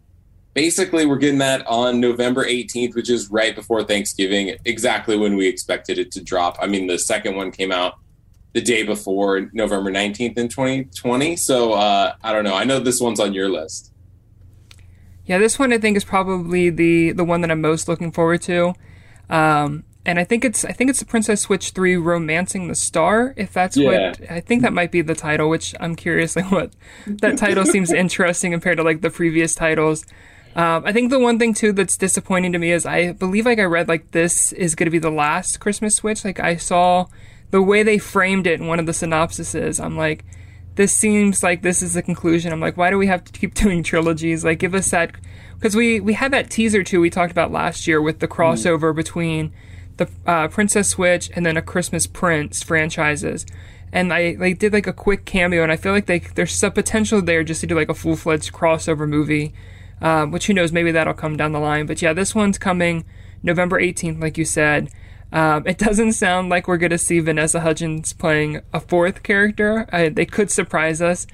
basically 0.52 1.06
we're 1.06 1.17
getting 1.17 1.38
that 1.38 1.67
on 1.67 1.99
November 1.99 2.44
18th, 2.44 2.94
which 2.94 3.08
is 3.08 3.31
right 3.31 3.55
before 3.55 3.82
Thanksgiving, 3.82 4.55
exactly 4.67 5.17
when 5.17 5.34
we 5.34 5.49
expected 5.49 5.99
it 5.99 6.12
to 6.12 6.22
drop. 6.22 6.58
I 6.61 6.67
mean, 6.67 6.87
the 6.87 6.99
second 6.99 7.37
one 7.37 7.50
came 7.50 7.72
out 7.72 7.94
the 8.56 8.62
day 8.62 8.82
before 8.82 9.50
November 9.53 9.91
19th 9.91 10.38
in 10.38 10.49
2020. 10.49 11.37
So 11.37 11.75
uh, 11.75 12.14
I 12.25 12.32
don't 12.32 12.43
know. 12.43 12.55
I 12.55 12.64
know 12.64 12.81
this 12.81 13.03
one's 13.03 13.20
on 13.20 13.35
your 13.35 13.50
list. 13.50 13.93
Yeah, 15.26 15.37
this 15.37 15.58
one 15.58 15.75
I 15.75 15.79
think 15.79 15.94
is 15.99 16.05
probably 16.05 16.70
the 16.70 17.12
the 17.12 17.23
one 17.25 17.43
that 17.43 17.50
I'm 17.50 17.61
most 17.61 17.87
looking 17.87 18.11
forward 18.12 18.41
to. 18.43 18.73
Um, 19.29 19.85
and 20.06 20.19
I 20.19 20.25
think 20.25 20.43
it's 20.43 20.64
I 20.64 20.73
think 20.73 20.88
it's 20.88 21.00
the 21.00 21.05
Princess 21.05 21.43
Switch 21.43 21.73
3 21.73 21.97
Romancing 21.97 22.69
the 22.69 22.75
Star, 22.75 23.35
if 23.37 23.53
that's 23.53 23.76
Yeah. 23.76 23.91
what 24.12 24.31
I 24.31 24.41
think 24.41 24.63
that 24.63 24.72
might 24.72 24.91
be 24.91 25.03
the 25.03 25.15
title, 25.15 25.51
which 25.51 25.75
I'm 25.79 25.94
curious 25.94 26.34
like 26.34 26.51
what 26.51 26.72
that 27.06 27.36
title 27.36 27.67
seems 27.67 27.93
interesting 28.05 28.53
compared 28.53 28.79
to 28.79 28.84
like 28.84 29.03
the 29.03 29.10
previous 29.10 29.55
titles. 29.55 30.06
Um, 30.55 30.84
I 30.86 30.93
think 30.93 31.10
the 31.10 31.19
one 31.19 31.39
thing 31.39 31.53
too 31.53 31.72
that's 31.72 31.98
disappointing 31.98 32.53
to 32.53 32.58
me 32.58 32.72
is 32.72 32.86
I 32.86 33.13
believe 33.13 33.44
like 33.44 33.58
I 33.58 33.65
read 33.65 33.86
like 33.89 34.13
this 34.13 34.53
is 34.53 34.75
going 34.75 34.86
to 34.86 34.91
be 34.91 34.98
the 34.98 35.10
last 35.10 35.60
Christmas 35.60 35.96
Switch. 35.96 36.25
Like 36.25 36.41
I 36.41 36.56
saw 36.56 37.08
the 37.50 37.62
way 37.62 37.82
they 37.82 37.98
framed 37.98 38.46
it 38.46 38.60
in 38.60 38.67
one 38.67 38.79
of 38.79 38.86
the 38.86 38.93
synopsises. 38.93 39.82
I'm 39.82 39.96
like, 39.96 40.24
this 40.76 40.93
seems 40.93 41.43
like 41.43 41.62
this 41.62 41.82
is 41.82 41.94
the 41.94 42.03
conclusion. 42.03 42.53
I'm 42.53 42.60
like, 42.60 42.76
why 42.76 42.91
do 42.91 42.98
we 42.98 43.06
have 43.06 43.24
to 43.24 43.32
keep 43.32 43.55
doing 43.62 43.82
trilogies? 43.82 44.44
Like, 44.44 44.58
give 44.58 44.74
us 44.74 44.91
that 44.91 45.12
because 45.55 45.74
we 45.74 46.00
we 46.00 46.12
had 46.12 46.32
that 46.32 46.50
teaser 46.50 46.82
too 46.82 47.00
we 47.00 47.10
talked 47.10 47.32
about 47.32 47.50
last 47.50 47.86
year 47.86 48.00
with 48.00 48.20
the 48.20 48.29
crossover 48.29 48.94
between 48.94 49.53
the 49.96 50.08
uh, 50.26 50.48
Princess 50.48 50.91
Switch 50.91 51.31
and 51.34 51.46
then 51.46 51.56
a 51.56 51.62
Christmas 51.62 52.06
Prince 52.06 52.62
franchises. 52.62 53.46
And 53.93 54.12
I 54.12 54.34
they 54.34 54.53
did 54.53 54.72
like 54.72 54.86
a 54.86 54.93
quick 54.93 55.24
cameo, 55.24 55.62
and 55.62 55.72
I 55.72 55.76
feel 55.76 55.93
like 55.93 56.06
they 56.06 56.19
there's 56.19 56.53
some 56.53 56.72
potential 56.72 57.22
there 57.22 57.43
just 57.43 57.62
to 57.62 57.67
do 57.67 57.74
like 57.74 57.88
a 57.88 57.94
full 57.94 58.17
fledged 58.17 58.53
crossover 58.53 59.08
movie. 59.08 59.55
Um, 59.98 60.31
which 60.31 60.46
who 60.46 60.53
knows, 60.53 60.72
maybe 60.72 60.93
that'll 60.93 61.15
come 61.15 61.38
down 61.38 61.53
the 61.53 61.58
line. 61.58 61.86
But 61.86 62.03
yeah, 62.03 62.12
this 62.12 62.34
one's 62.34 62.58
coming 62.58 63.06
November 63.43 63.81
18th, 63.81 64.20
like 64.20 64.36
you 64.36 64.44
said. 64.44 64.91
Um, 65.33 65.67
it 65.67 65.79
doesn't 65.79 66.13
sound 66.13 66.49
like 66.49 66.69
we're 66.69 66.77
going 66.77 66.91
to 66.91 66.99
see 66.99 67.19
Vanessa 67.21 67.61
Hudgens 67.61 68.13
playing 68.13 68.61
a 68.73 68.81
fourth 68.81 69.23
character. 69.23 69.87
Uh, 69.93 70.09
they 70.13 70.27
could 70.27 70.51
surprise 70.51 71.03
us. 71.03 71.27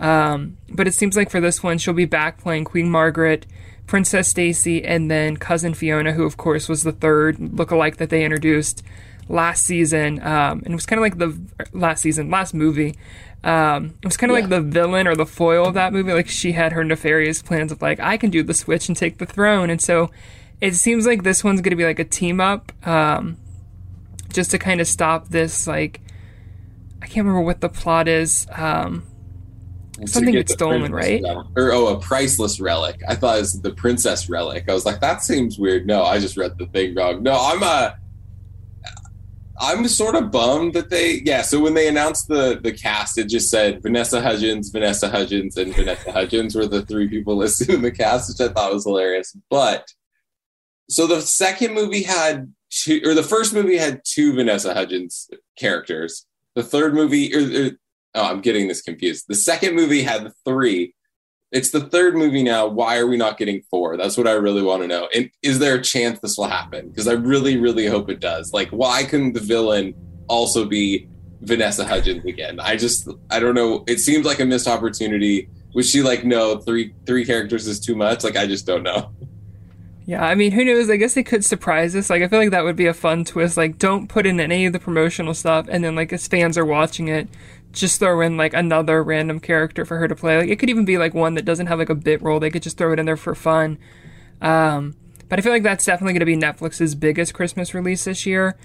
Um, 0.00 0.58
but 0.70 0.86
it 0.86 0.94
seems 0.94 1.16
like 1.16 1.30
for 1.30 1.40
this 1.40 1.62
one, 1.62 1.78
she'll 1.78 1.94
be 1.94 2.04
back 2.04 2.38
playing 2.38 2.64
Queen 2.64 2.88
Margaret, 2.90 3.46
Princess 3.86 4.28
Stacy, 4.28 4.84
and 4.84 5.10
then 5.10 5.36
Cousin 5.36 5.74
Fiona, 5.74 6.12
who, 6.12 6.24
of 6.24 6.36
course, 6.36 6.68
was 6.68 6.82
the 6.84 6.92
third 6.92 7.38
lookalike 7.38 7.96
that 7.96 8.10
they 8.10 8.24
introduced 8.24 8.82
last 9.28 9.64
season. 9.64 10.20
Um, 10.22 10.58
and 10.64 10.68
it 10.68 10.74
was 10.74 10.86
kind 10.86 10.98
of 10.98 11.02
like 11.02 11.18
the 11.18 11.36
last 11.76 12.02
season, 12.02 12.30
last 12.30 12.54
movie. 12.54 12.96
Um, 13.44 13.94
it 14.02 14.04
was 14.04 14.16
kind 14.16 14.30
of 14.30 14.36
Yeah. 14.36 14.42
like 14.42 14.50
the 14.50 14.60
villain 14.60 15.06
or 15.06 15.16
the 15.16 15.26
foil 15.26 15.66
of 15.66 15.74
that 15.74 15.92
movie. 15.92 16.12
Like 16.12 16.28
she 16.28 16.52
had 16.52 16.72
her 16.72 16.84
nefarious 16.84 17.40
plans 17.42 17.72
of 17.72 17.80
like, 17.82 17.98
I 17.98 18.16
can 18.18 18.30
do 18.30 18.42
the 18.42 18.54
switch 18.54 18.88
and 18.88 18.96
take 18.96 19.18
the 19.18 19.26
throne. 19.26 19.68
And 19.70 19.80
so 19.80 20.10
it 20.60 20.74
seems 20.74 21.06
like 21.06 21.22
this 21.22 21.44
one's 21.44 21.60
going 21.60 21.70
to 21.70 21.76
be 21.76 21.84
like 21.84 21.98
a 21.98 22.04
team 22.04 22.40
up, 22.40 22.72
um, 22.86 23.36
just 24.32 24.50
to 24.50 24.58
kind 24.58 24.80
of 24.80 24.86
stop 24.86 25.28
this. 25.28 25.66
Like, 25.66 26.00
I 27.00 27.06
can't 27.06 27.26
remember 27.26 27.42
what 27.42 27.60
the 27.60 27.68
plot 27.68 28.08
is. 28.08 28.46
Um, 28.52 29.04
Something 30.06 30.34
gets 30.34 30.52
stolen, 30.52 30.92
right? 30.92 31.20
relic. 31.22 31.46
Or 31.56 31.72
oh, 31.72 31.88
a 31.88 32.00
priceless 32.00 32.60
relic. 32.60 33.00
I 33.08 33.16
thought 33.16 33.36
it 33.36 33.40
was 33.40 33.60
the 33.60 33.72
princess 33.72 34.28
relic. 34.28 34.68
I 34.68 34.74
was 34.74 34.86
like, 34.86 35.00
that 35.00 35.22
seems 35.22 35.58
weird. 35.58 35.86
No, 35.86 36.04
I 36.04 36.20
just 36.20 36.36
read 36.36 36.56
the 36.56 36.66
thing 36.66 36.94
wrong. 36.94 37.22
No, 37.22 37.32
I'm 37.32 37.62
uh 37.62 37.90
I'm 39.60 39.88
sort 39.88 40.14
of 40.14 40.30
bummed 40.30 40.74
that 40.74 40.88
they 40.88 41.20
yeah, 41.24 41.42
so 41.42 41.60
when 41.60 41.74
they 41.74 41.88
announced 41.88 42.28
the 42.28 42.60
the 42.62 42.70
cast, 42.72 43.18
it 43.18 43.24
just 43.28 43.50
said 43.50 43.82
Vanessa 43.82 44.20
Hudgens, 44.20 44.70
Vanessa 44.70 45.08
Hudgens, 45.08 45.56
and 45.56 45.74
Vanessa 45.74 46.12
Hudgens 46.12 46.54
were 46.54 46.68
the 46.68 46.82
three 46.86 47.08
people 47.08 47.36
listed 47.38 47.70
in 47.70 47.82
the 47.82 47.90
cast, 47.90 48.28
which 48.28 48.48
I 48.48 48.52
thought 48.52 48.72
was 48.72 48.84
hilarious. 48.84 49.36
But 49.50 49.92
so 50.88 51.06
the 51.06 51.20
second 51.20 51.74
movie 51.74 52.02
had 52.02 52.52
two 52.70 53.00
or 53.04 53.14
the 53.14 53.22
first 53.22 53.54
movie 53.54 53.76
had 53.76 54.00
two 54.04 54.34
Vanessa 54.34 54.74
Hudgens 54.74 55.30
characters. 55.58 56.26
The 56.54 56.62
third 56.62 56.94
movie 56.94 57.34
or, 57.34 57.40
or 57.40 57.70
oh, 58.14 58.24
I'm 58.24 58.40
getting 58.40 58.68
this 58.68 58.82
confused. 58.82 59.26
The 59.28 59.34
second 59.34 59.74
movie 59.74 60.02
had 60.02 60.32
three. 60.44 60.94
It's 61.50 61.70
the 61.70 61.80
third 61.80 62.14
movie 62.14 62.42
now. 62.42 62.66
Why 62.66 62.98
are 62.98 63.06
we 63.06 63.16
not 63.16 63.38
getting 63.38 63.62
four? 63.70 63.96
That's 63.96 64.18
what 64.18 64.28
I 64.28 64.32
really 64.32 64.62
want 64.62 64.82
to 64.82 64.88
know. 64.88 65.08
And 65.14 65.30
is 65.42 65.58
there 65.58 65.76
a 65.76 65.82
chance 65.82 66.18
this 66.20 66.36
will 66.36 66.48
happen? 66.48 66.88
Because 66.88 67.08
I 67.08 67.12
really, 67.12 67.56
really 67.56 67.86
hope 67.86 68.10
it 68.10 68.20
does. 68.20 68.52
Like, 68.52 68.68
why 68.68 69.04
couldn't 69.04 69.32
the 69.32 69.40
villain 69.40 69.94
also 70.28 70.66
be 70.66 71.08
Vanessa 71.40 71.86
Hudgens 71.86 72.24
again? 72.26 72.60
I 72.60 72.76
just, 72.76 73.08
I 73.30 73.40
don't 73.40 73.54
know. 73.54 73.84
It 73.86 73.98
seems 73.98 74.26
like 74.26 74.40
a 74.40 74.44
missed 74.44 74.68
opportunity. 74.68 75.48
Was 75.74 75.88
she 75.88 76.02
like, 76.02 76.24
no, 76.24 76.58
three 76.58 76.94
three 77.06 77.24
characters 77.24 77.66
is 77.66 77.80
too 77.80 77.96
much? 77.96 78.24
Like, 78.24 78.36
I 78.36 78.46
just 78.46 78.66
don't 78.66 78.82
know. 78.82 79.10
Yeah, 80.08 80.24
I 80.24 80.36
mean, 80.36 80.52
who 80.52 80.64
knows? 80.64 80.88
I 80.88 80.96
guess 80.96 81.12
they 81.12 81.22
could 81.22 81.44
surprise 81.44 81.94
us. 81.94 82.08
Like, 82.08 82.22
I 82.22 82.28
feel 82.28 82.38
like 82.38 82.52
that 82.52 82.64
would 82.64 82.76
be 82.76 82.86
a 82.86 82.94
fun 82.94 83.26
twist. 83.26 83.58
Like, 83.58 83.76
don't 83.76 84.08
put 84.08 84.24
in 84.24 84.40
any 84.40 84.64
of 84.64 84.72
the 84.72 84.78
promotional 84.78 85.34
stuff, 85.34 85.66
and 85.68 85.84
then, 85.84 85.94
like, 85.96 86.14
as 86.14 86.26
fans 86.26 86.56
are 86.56 86.64
watching 86.64 87.08
it, 87.08 87.28
just 87.72 88.00
throw 88.00 88.22
in, 88.22 88.38
like, 88.38 88.54
another 88.54 89.02
random 89.02 89.38
character 89.38 89.84
for 89.84 89.98
her 89.98 90.08
to 90.08 90.16
play. 90.16 90.38
Like, 90.38 90.48
it 90.48 90.58
could 90.58 90.70
even 90.70 90.86
be, 90.86 90.96
like, 90.96 91.12
one 91.12 91.34
that 91.34 91.44
doesn't 91.44 91.66
have, 91.66 91.78
like, 91.78 91.90
a 91.90 91.94
bit 91.94 92.22
role. 92.22 92.40
They 92.40 92.48
could 92.48 92.62
just 92.62 92.78
throw 92.78 92.90
it 92.94 92.98
in 92.98 93.04
there 93.04 93.18
for 93.18 93.34
fun. 93.34 93.76
Um, 94.40 94.96
but 95.28 95.38
I 95.38 95.42
feel 95.42 95.52
like 95.52 95.62
that's 95.62 95.84
definitely 95.84 96.14
going 96.14 96.20
to 96.20 96.24
be 96.24 96.38
Netflix's 96.38 96.94
biggest 96.94 97.34
Christmas 97.34 97.74
release 97.74 98.04
this 98.04 98.24
year. 98.24 98.56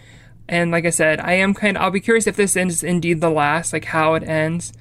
And 0.48 0.72
like 0.72 0.86
I 0.86 0.92
said, 0.92 1.20
I 1.20 1.34
am 1.34 1.54
kind 1.54 1.76
of, 1.76 1.84
I'll 1.84 1.92
be 1.92 2.00
curious 2.00 2.26
if 2.26 2.38
this 2.38 2.56
is 2.56 2.84
indeed 2.86 3.20
the 3.20 3.30
last, 3.30 3.74
like, 3.74 3.84
how 3.84 4.14
it 4.14 4.24
ends. 4.24 4.72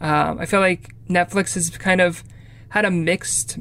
Um, 0.00 0.38
I 0.38 0.46
feel 0.46 0.60
like 0.60 0.94
Netflix 1.10 1.52
has 1.56 1.68
kind 1.76 2.00
of 2.00 2.24
had 2.70 2.86
a 2.86 2.90
mixed 2.90 3.58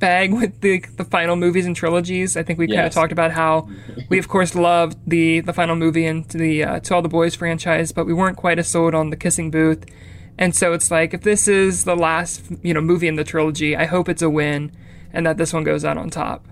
bag 0.00 0.32
with 0.32 0.60
the 0.60 0.80
the 0.96 1.04
final 1.04 1.36
movies 1.36 1.66
and 1.66 1.76
trilogies. 1.76 2.36
I 2.36 2.42
think 2.42 2.58
we 2.58 2.66
kind 2.66 2.86
of 2.86 2.92
talked 2.92 3.12
about 3.12 3.30
how 3.30 3.68
we, 4.08 4.18
of 4.18 4.26
course, 4.26 4.54
loved 4.54 4.98
the 5.06 5.40
the 5.40 5.52
final 5.52 5.76
movie 5.76 6.06
and 6.06 6.24
the 6.30 6.64
uh, 6.64 6.80
To 6.80 6.94
All 6.96 7.02
the 7.02 7.08
Boys 7.08 7.36
franchise, 7.36 7.92
but 7.92 8.06
we 8.06 8.12
weren't 8.12 8.36
quite 8.36 8.58
as 8.58 8.66
sold 8.68 8.94
on 8.94 9.10
the 9.10 9.16
Kissing 9.16 9.50
Booth. 9.50 9.84
And 10.38 10.56
so 10.56 10.72
it's 10.72 10.90
like 10.90 11.14
if 11.14 11.20
this 11.20 11.46
is 11.46 11.84
the 11.84 11.94
last 11.94 12.42
you 12.62 12.74
know 12.74 12.80
movie 12.80 13.06
in 13.06 13.14
the 13.14 13.24
trilogy, 13.24 13.76
I 13.76 13.84
hope 13.84 14.08
it's 14.08 14.22
a 14.22 14.30
win 14.30 14.72
and 15.12 15.26
that 15.26 15.36
this 15.36 15.52
one 15.52 15.64
goes 15.64 15.84
out 15.84 15.98
on 15.98 16.10
top. 16.10 16.46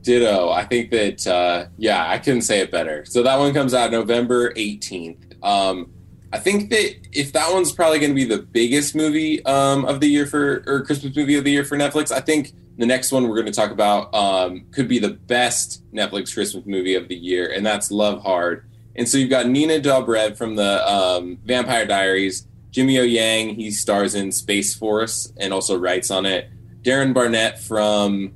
Ditto. 0.00 0.50
I 0.50 0.64
think 0.64 0.90
that 0.90 1.26
uh, 1.26 1.66
yeah, 1.76 2.08
I 2.08 2.18
couldn't 2.18 2.42
say 2.42 2.60
it 2.60 2.70
better. 2.70 3.04
So 3.04 3.22
that 3.22 3.38
one 3.38 3.52
comes 3.52 3.74
out 3.74 3.90
November 3.90 4.52
18th. 4.54 5.42
Um, 5.44 5.90
I 6.36 6.38
think 6.38 6.68
that 6.68 6.96
if 7.12 7.32
that 7.32 7.50
one's 7.50 7.72
probably 7.72 7.98
going 7.98 8.10
to 8.10 8.14
be 8.14 8.26
the 8.26 8.42
biggest 8.42 8.94
movie 8.94 9.42
um, 9.46 9.86
of 9.86 10.00
the 10.00 10.06
year 10.06 10.26
for 10.26 10.62
or 10.66 10.84
Christmas 10.84 11.16
movie 11.16 11.36
of 11.36 11.44
the 11.44 11.50
year 11.50 11.64
for 11.64 11.78
Netflix, 11.78 12.12
I 12.12 12.20
think 12.20 12.52
the 12.76 12.84
next 12.84 13.10
one 13.10 13.26
we're 13.26 13.36
going 13.36 13.46
to 13.46 13.52
talk 13.52 13.70
about 13.70 14.14
um, 14.14 14.66
could 14.70 14.86
be 14.86 14.98
the 14.98 15.08
best 15.08 15.82
Netflix 15.94 16.34
Christmas 16.34 16.66
movie 16.66 16.94
of 16.94 17.08
the 17.08 17.16
year, 17.16 17.50
and 17.50 17.64
that's 17.64 17.90
Love 17.90 18.22
Hard. 18.22 18.68
And 18.96 19.08
so 19.08 19.16
you've 19.16 19.30
got 19.30 19.46
Nina 19.46 19.80
Dobrev 19.80 20.36
from 20.36 20.56
the 20.56 20.86
um, 20.86 21.38
Vampire 21.46 21.86
Diaries, 21.86 22.46
Jimmy 22.70 22.98
O 22.98 23.02
Yang, 23.02 23.54
he 23.54 23.70
stars 23.70 24.14
in 24.14 24.30
Space 24.30 24.74
Force 24.74 25.32
and 25.38 25.54
also 25.54 25.78
writes 25.78 26.10
on 26.10 26.26
it. 26.26 26.50
Darren 26.82 27.14
Barnett 27.14 27.58
from 27.58 28.34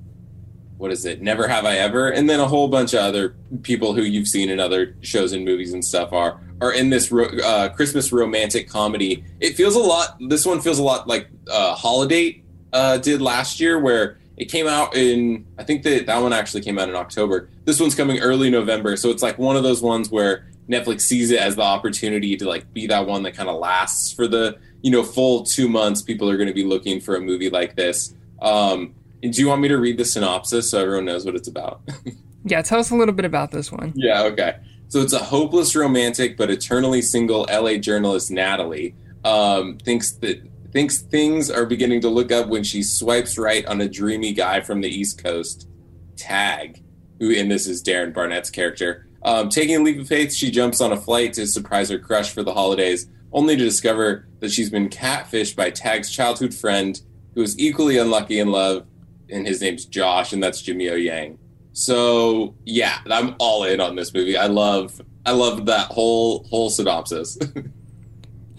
what 0.79 0.91
is 0.91 1.05
it? 1.05 1.21
Never 1.21 1.47
Have 1.49 1.67
I 1.67 1.77
Ever, 1.77 2.09
and 2.09 2.31
then 2.31 2.41
a 2.41 2.49
whole 2.49 2.69
bunch 2.69 2.95
of 2.95 3.01
other 3.01 3.37
people 3.61 3.93
who 3.93 4.01
you've 4.01 4.27
seen 4.27 4.49
in 4.49 4.59
other 4.59 4.97
shows 5.03 5.33
and 5.35 5.45
movies 5.45 5.75
and 5.75 5.85
stuff 5.85 6.15
are 6.15 6.41
are 6.61 6.73
in 6.73 6.91
this 6.91 7.11
ro- 7.11 7.29
uh, 7.45 7.69
Christmas 7.71 8.13
romantic 8.13 8.69
comedy. 8.69 9.25
It 9.41 9.55
feels 9.57 9.75
a 9.75 9.79
lot. 9.81 10.17
This 10.21 10.45
one 10.45 10.61
feels 10.61 10.79
a 10.79 10.83
lot 10.83 11.09
like 11.09 11.29
uh, 11.51 11.75
Holiday 11.75 12.43
uh, 12.73 12.99
did 12.99 13.23
last 13.23 13.61
year, 13.61 13.79
where 13.79 14.19
it 14.37 14.47
came 14.51 14.67
out 14.67 14.95
in. 14.97 15.47
I 15.59 15.65
think 15.65 15.83
that 15.85 16.07
that 16.07 16.23
one 16.23 16.33
actually 16.33 16.63
came 16.63 16.79
out 16.79 16.89
in 16.89 16.95
October. 16.97 17.49
This 17.65 17.81
one's 17.81 17.95
coming 17.95 18.21
early 18.21 18.51
November, 18.51 18.97
so 18.97 19.11
it's 19.11 19.23
like 19.23 19.39
one 19.39 19.57
of 19.57 19.63
those 19.63 19.83
ones 19.83 20.11
where 20.11 20.47
Netflix 20.69 21.03
sees 21.03 21.31
it 21.31 21.41
as 21.41 21.57
the 21.57 21.63
opportunity 21.63 22.37
to 22.37 22.49
like 22.49 22.73
be 22.73 22.87
that 22.87 23.07
one 23.07 23.23
that 23.25 23.33
kind 23.35 23.49
of 23.49 23.57
lasts 23.59 24.13
for 24.13 24.27
the 24.29 24.59
you 24.83 24.91
know 24.91 25.03
full 25.03 25.45
two 25.45 25.69
months. 25.69 26.03
People 26.03 26.29
are 26.31 26.37
going 26.37 26.49
to 26.49 26.55
be 26.55 26.65
looking 26.65 27.01
for 27.01 27.17
a 27.17 27.21
movie 27.21 27.51
like 27.51 27.77
this. 27.77 28.15
Um, 28.43 28.95
and 29.23 29.33
do 29.35 29.41
you 29.43 29.49
want 29.49 29.61
me 29.61 29.69
to 29.69 29.77
read 29.77 29.99
the 29.99 30.05
synopsis 30.05 30.71
so 30.71 30.81
everyone 30.81 31.05
knows 31.05 31.25
what 31.25 31.35
it's 31.37 31.49
about? 31.49 31.81
Yeah, 32.43 32.63
tell 32.63 32.79
us 32.79 32.91
a 32.91 32.95
little 32.97 33.13
bit 33.13 33.27
about 33.27 33.51
this 33.51 33.71
one. 33.71 33.93
yeah, 33.95 34.23
okay. 34.23 34.57
So 34.91 35.01
it's 35.01 35.13
a 35.13 35.21
hopeless 35.21 35.77
romantic 35.77 36.37
but 36.37 36.51
eternally 36.51 37.01
single 37.01 37.47
LA 37.49 37.77
journalist 37.77 38.33
Natalie 38.33 38.97
um, 39.25 39.79
thinks 39.79 40.11
that 40.15 40.43
thinks 40.73 40.99
things 40.99 41.49
are 41.49 41.65
beginning 41.65 42.01
to 42.01 42.09
look 42.09 42.33
up 42.33 42.49
when 42.49 42.65
she 42.65 42.83
swipes 42.83 43.39
right 43.39 43.65
on 43.67 43.81
a 43.81 43.89
dreamy 43.89 44.33
guy 44.33 44.61
from 44.61 44.81
the 44.81 44.89
East 44.89 45.23
Coast, 45.23 45.69
Tag, 46.17 46.83
who 47.21 47.33
and 47.33 47.49
this 47.49 47.69
is 47.69 47.85
Darren 47.85 48.13
Barnett's 48.13 48.51
character. 48.51 49.07
Um, 49.23 49.49
taking 49.49 49.77
a 49.77 49.79
leap 49.81 50.01
of 50.01 50.09
faith, 50.09 50.35
she 50.35 50.51
jumps 50.51 50.81
on 50.81 50.91
a 50.91 50.97
flight 50.97 51.35
to 51.35 51.47
surprise 51.47 51.89
her 51.91 51.99
crush 52.01 52.33
for 52.33 52.43
the 52.43 52.55
holidays, 52.55 53.09
only 53.33 53.57
to 53.57 53.63
discover 53.63 54.27
that 54.41 54.51
she's 54.51 54.71
been 54.71 54.89
catfished 54.89 55.55
by 55.55 55.71
Tag's 55.71 56.11
childhood 56.11 56.53
friend, 56.53 57.01
who 57.37 57.43
is 57.43 57.57
equally 57.61 57.97
unlucky 57.97 58.41
in 58.41 58.51
love, 58.51 58.89
and 59.29 59.47
his 59.47 59.61
name's 59.61 59.85
Josh, 59.85 60.33
and 60.33 60.43
that's 60.43 60.61
Jimmy 60.61 60.89
O 60.89 60.97
Yang. 60.97 61.39
So 61.73 62.55
yeah, 62.65 62.99
I'm 63.11 63.37
all 63.39 63.65
in 63.65 63.81
on 63.81 63.97
this 63.97 64.13
movie. 64.13 64.37
I 64.37 64.47
love 64.47 65.01
I 65.25 65.33
love 65.33 65.67
that 65.67 65.87
whole 65.89 66.45
whole 66.45 66.71
synopsis. 66.71 67.39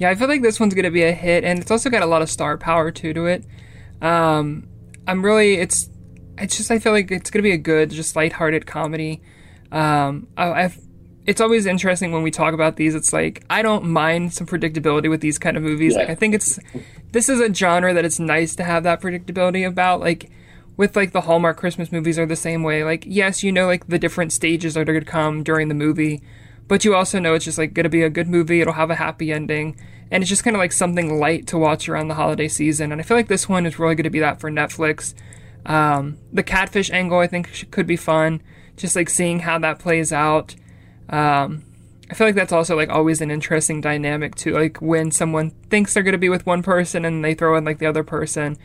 Yeah, 0.01 0.09
I 0.09 0.15
feel 0.15 0.27
like 0.27 0.41
this 0.41 0.59
one's 0.59 0.73
gonna 0.73 0.89
be 0.89 1.03
a 1.03 1.11
hit, 1.11 1.43
and 1.43 1.59
it's 1.59 1.69
also 1.69 1.91
got 1.91 2.01
a 2.01 2.07
lot 2.07 2.23
of 2.23 2.29
star 2.31 2.57
power 2.57 2.89
too 2.89 3.13
to 3.13 3.27
it. 3.27 3.45
Um, 4.01 4.67
I'm 5.05 5.23
really, 5.23 5.57
it's, 5.57 5.91
it's 6.39 6.57
just 6.57 6.71
I 6.71 6.79
feel 6.79 6.91
like 6.91 7.11
it's 7.11 7.29
gonna 7.29 7.43
be 7.43 7.51
a 7.51 7.57
good, 7.57 7.91
just 7.91 8.15
lighthearted 8.15 8.65
comedy. 8.65 9.21
Um, 9.71 10.25
I, 10.35 10.63
I've, 10.63 10.79
it's 11.27 11.39
always 11.39 11.67
interesting 11.67 12.11
when 12.11 12.23
we 12.23 12.31
talk 12.31 12.55
about 12.55 12.77
these. 12.77 12.95
It's 12.95 13.13
like 13.13 13.43
I 13.47 13.61
don't 13.61 13.91
mind 13.91 14.33
some 14.33 14.47
predictability 14.47 15.07
with 15.07 15.21
these 15.21 15.37
kind 15.37 15.55
of 15.55 15.61
movies. 15.61 15.95
Like 15.95 16.09
I 16.09 16.15
think 16.15 16.33
it's, 16.33 16.57
this 17.11 17.29
is 17.29 17.39
a 17.39 17.53
genre 17.53 17.93
that 17.93 18.03
it's 18.03 18.17
nice 18.17 18.55
to 18.55 18.63
have 18.63 18.81
that 18.81 19.01
predictability 19.01 19.67
about. 19.67 19.99
Like 19.99 20.31
with 20.77 20.95
like 20.95 21.11
the 21.11 21.21
Hallmark 21.21 21.57
Christmas 21.57 21.91
movies 21.91 22.17
are 22.17 22.25
the 22.25 22.35
same 22.35 22.63
way. 22.63 22.83
Like 22.83 23.03
yes, 23.07 23.43
you 23.43 23.51
know 23.51 23.67
like 23.67 23.87
the 23.87 23.99
different 23.99 24.33
stages 24.33 24.77
are 24.77 24.85
to 24.85 25.01
come 25.01 25.43
during 25.43 25.67
the 25.67 25.75
movie, 25.75 26.21
but 26.67 26.85
you 26.85 26.95
also 26.95 27.19
know 27.19 27.33
it's 27.33 27.45
just 27.45 27.57
like 27.57 27.73
going 27.73 27.83
to 27.83 27.89
be 27.89 28.03
a 28.03 28.09
good 28.09 28.27
movie. 28.27 28.61
It'll 28.61 28.73
have 28.73 28.89
a 28.89 28.95
happy 28.95 29.31
ending, 29.31 29.77
and 30.09 30.23
it's 30.23 30.29
just 30.29 30.43
kind 30.43 30.55
of 30.55 30.59
like 30.59 30.71
something 30.71 31.19
light 31.19 31.47
to 31.47 31.57
watch 31.57 31.89
around 31.89 32.07
the 32.07 32.15
holiday 32.15 32.47
season. 32.47 32.91
And 32.91 33.01
I 33.01 33.03
feel 33.03 33.17
like 33.17 33.27
this 33.27 33.49
one 33.49 33.65
is 33.65 33.79
really 33.79 33.95
going 33.95 34.03
to 34.03 34.09
be 34.09 34.19
that 34.19 34.39
for 34.39 34.49
Netflix. 34.49 35.13
Um, 35.65 36.17
the 36.33 36.43
catfish 36.43 36.89
angle 36.89 37.19
I 37.19 37.27
think 37.27 37.69
could 37.71 37.87
be 37.87 37.97
fun, 37.97 38.41
just 38.77 38.95
like 38.95 39.09
seeing 39.09 39.39
how 39.39 39.59
that 39.59 39.79
plays 39.79 40.11
out. 40.11 40.55
Um, 41.09 41.63
I 42.09 42.13
feel 42.13 42.27
like 42.27 42.35
that's 42.35 42.51
also 42.51 42.75
like 42.75 42.89
always 42.89 43.21
an 43.21 43.31
interesting 43.31 43.79
dynamic 43.79 44.35
too. 44.35 44.53
Like 44.53 44.81
when 44.81 45.11
someone 45.11 45.51
thinks 45.69 45.93
they're 45.93 46.03
going 46.03 46.11
to 46.11 46.17
be 46.17 46.29
with 46.29 46.45
one 46.45 46.61
person 46.61 47.05
and 47.05 47.23
they 47.23 47.33
throw 47.33 47.55
in 47.55 47.63
like 47.63 47.79
the 47.79 47.85
other 47.85 48.03
person, 48.03 48.57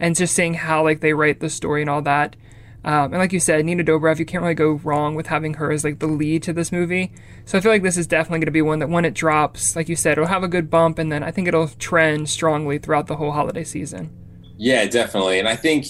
and 0.00 0.16
just 0.16 0.34
seeing 0.34 0.54
how 0.54 0.82
like 0.82 1.00
they 1.00 1.12
write 1.12 1.40
the 1.40 1.50
story 1.50 1.80
and 1.80 1.90
all 1.90 2.02
that. 2.02 2.36
Um, 2.84 3.12
and 3.12 3.14
like 3.14 3.32
you 3.32 3.40
said, 3.40 3.64
Nina 3.64 3.82
Dobrev, 3.82 4.18
you 4.18 4.26
can't 4.26 4.42
really 4.42 4.54
go 4.54 4.72
wrong 4.72 5.14
with 5.14 5.28
having 5.28 5.54
her 5.54 5.72
as 5.72 5.84
like 5.84 6.00
the 6.00 6.06
lead 6.06 6.42
to 6.42 6.52
this 6.52 6.70
movie. 6.70 7.12
So 7.46 7.56
I 7.56 7.62
feel 7.62 7.72
like 7.72 7.82
this 7.82 7.96
is 7.96 8.06
definitely 8.06 8.40
going 8.40 8.46
to 8.46 8.52
be 8.52 8.60
one 8.60 8.80
that 8.80 8.90
when 8.90 9.06
it 9.06 9.14
drops, 9.14 9.74
like 9.74 9.88
you 9.88 9.96
said, 9.96 10.12
it'll 10.12 10.26
have 10.26 10.44
a 10.44 10.48
good 10.48 10.68
bump, 10.68 10.98
and 10.98 11.10
then 11.10 11.22
I 11.22 11.30
think 11.30 11.48
it'll 11.48 11.68
trend 11.68 12.28
strongly 12.28 12.78
throughout 12.78 13.06
the 13.06 13.16
whole 13.16 13.32
holiday 13.32 13.64
season. 13.64 14.10
yeah, 14.58 14.84
definitely. 14.86 15.38
And 15.38 15.48
I 15.48 15.56
think 15.56 15.86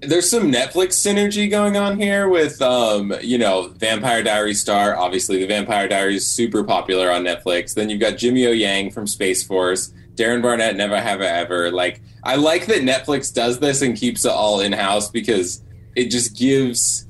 there's 0.00 0.28
some 0.28 0.50
Netflix 0.50 0.94
synergy 0.94 1.48
going 1.50 1.76
on 1.76 2.00
here 2.00 2.28
with 2.28 2.60
um, 2.62 3.14
you 3.22 3.38
know, 3.38 3.68
Vampire 3.76 4.22
Diaries 4.22 4.60
star. 4.60 4.96
Obviously, 4.96 5.38
the 5.38 5.46
Vampire 5.46 5.88
Diaries 5.88 6.22
is 6.22 6.26
super 6.26 6.64
popular 6.64 7.10
on 7.10 7.22
Netflix. 7.22 7.74
Then 7.74 7.90
you've 7.90 8.00
got 8.00 8.16
Jimmy 8.16 8.46
O 8.46 8.50
Yang 8.50 8.92
from 8.92 9.06
Space 9.06 9.44
Force, 9.44 9.92
Darren 10.20 10.42
Barnett, 10.42 10.76
Never 10.76 11.00
Have 11.00 11.22
I 11.22 11.26
Ever. 11.26 11.70
Like, 11.70 12.02
I 12.22 12.36
like 12.36 12.66
that 12.66 12.82
Netflix 12.82 13.32
does 13.32 13.58
this 13.58 13.80
and 13.80 13.96
keeps 13.96 14.24
it 14.26 14.30
all 14.30 14.60
in 14.60 14.72
house 14.72 15.10
because 15.10 15.62
it 15.96 16.10
just 16.10 16.36
gives, 16.36 17.06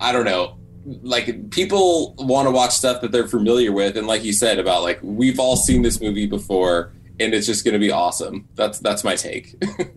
I 0.00 0.12
don't 0.12 0.24
know, 0.24 0.58
like 1.02 1.50
people 1.50 2.14
want 2.18 2.46
to 2.46 2.52
watch 2.52 2.70
stuff 2.72 3.00
that 3.00 3.10
they're 3.10 3.26
familiar 3.26 3.72
with, 3.72 3.96
and 3.96 4.06
like 4.06 4.22
you 4.22 4.32
said 4.32 4.58
about 4.58 4.82
like 4.82 5.00
we've 5.02 5.40
all 5.40 5.56
seen 5.56 5.82
this 5.82 6.00
movie 6.00 6.26
before, 6.26 6.92
and 7.18 7.34
it's 7.34 7.46
just 7.46 7.64
going 7.64 7.72
to 7.72 7.78
be 7.78 7.90
awesome. 7.90 8.48
That's 8.54 8.78
that's 8.78 9.02
my 9.02 9.16
take. 9.16 9.54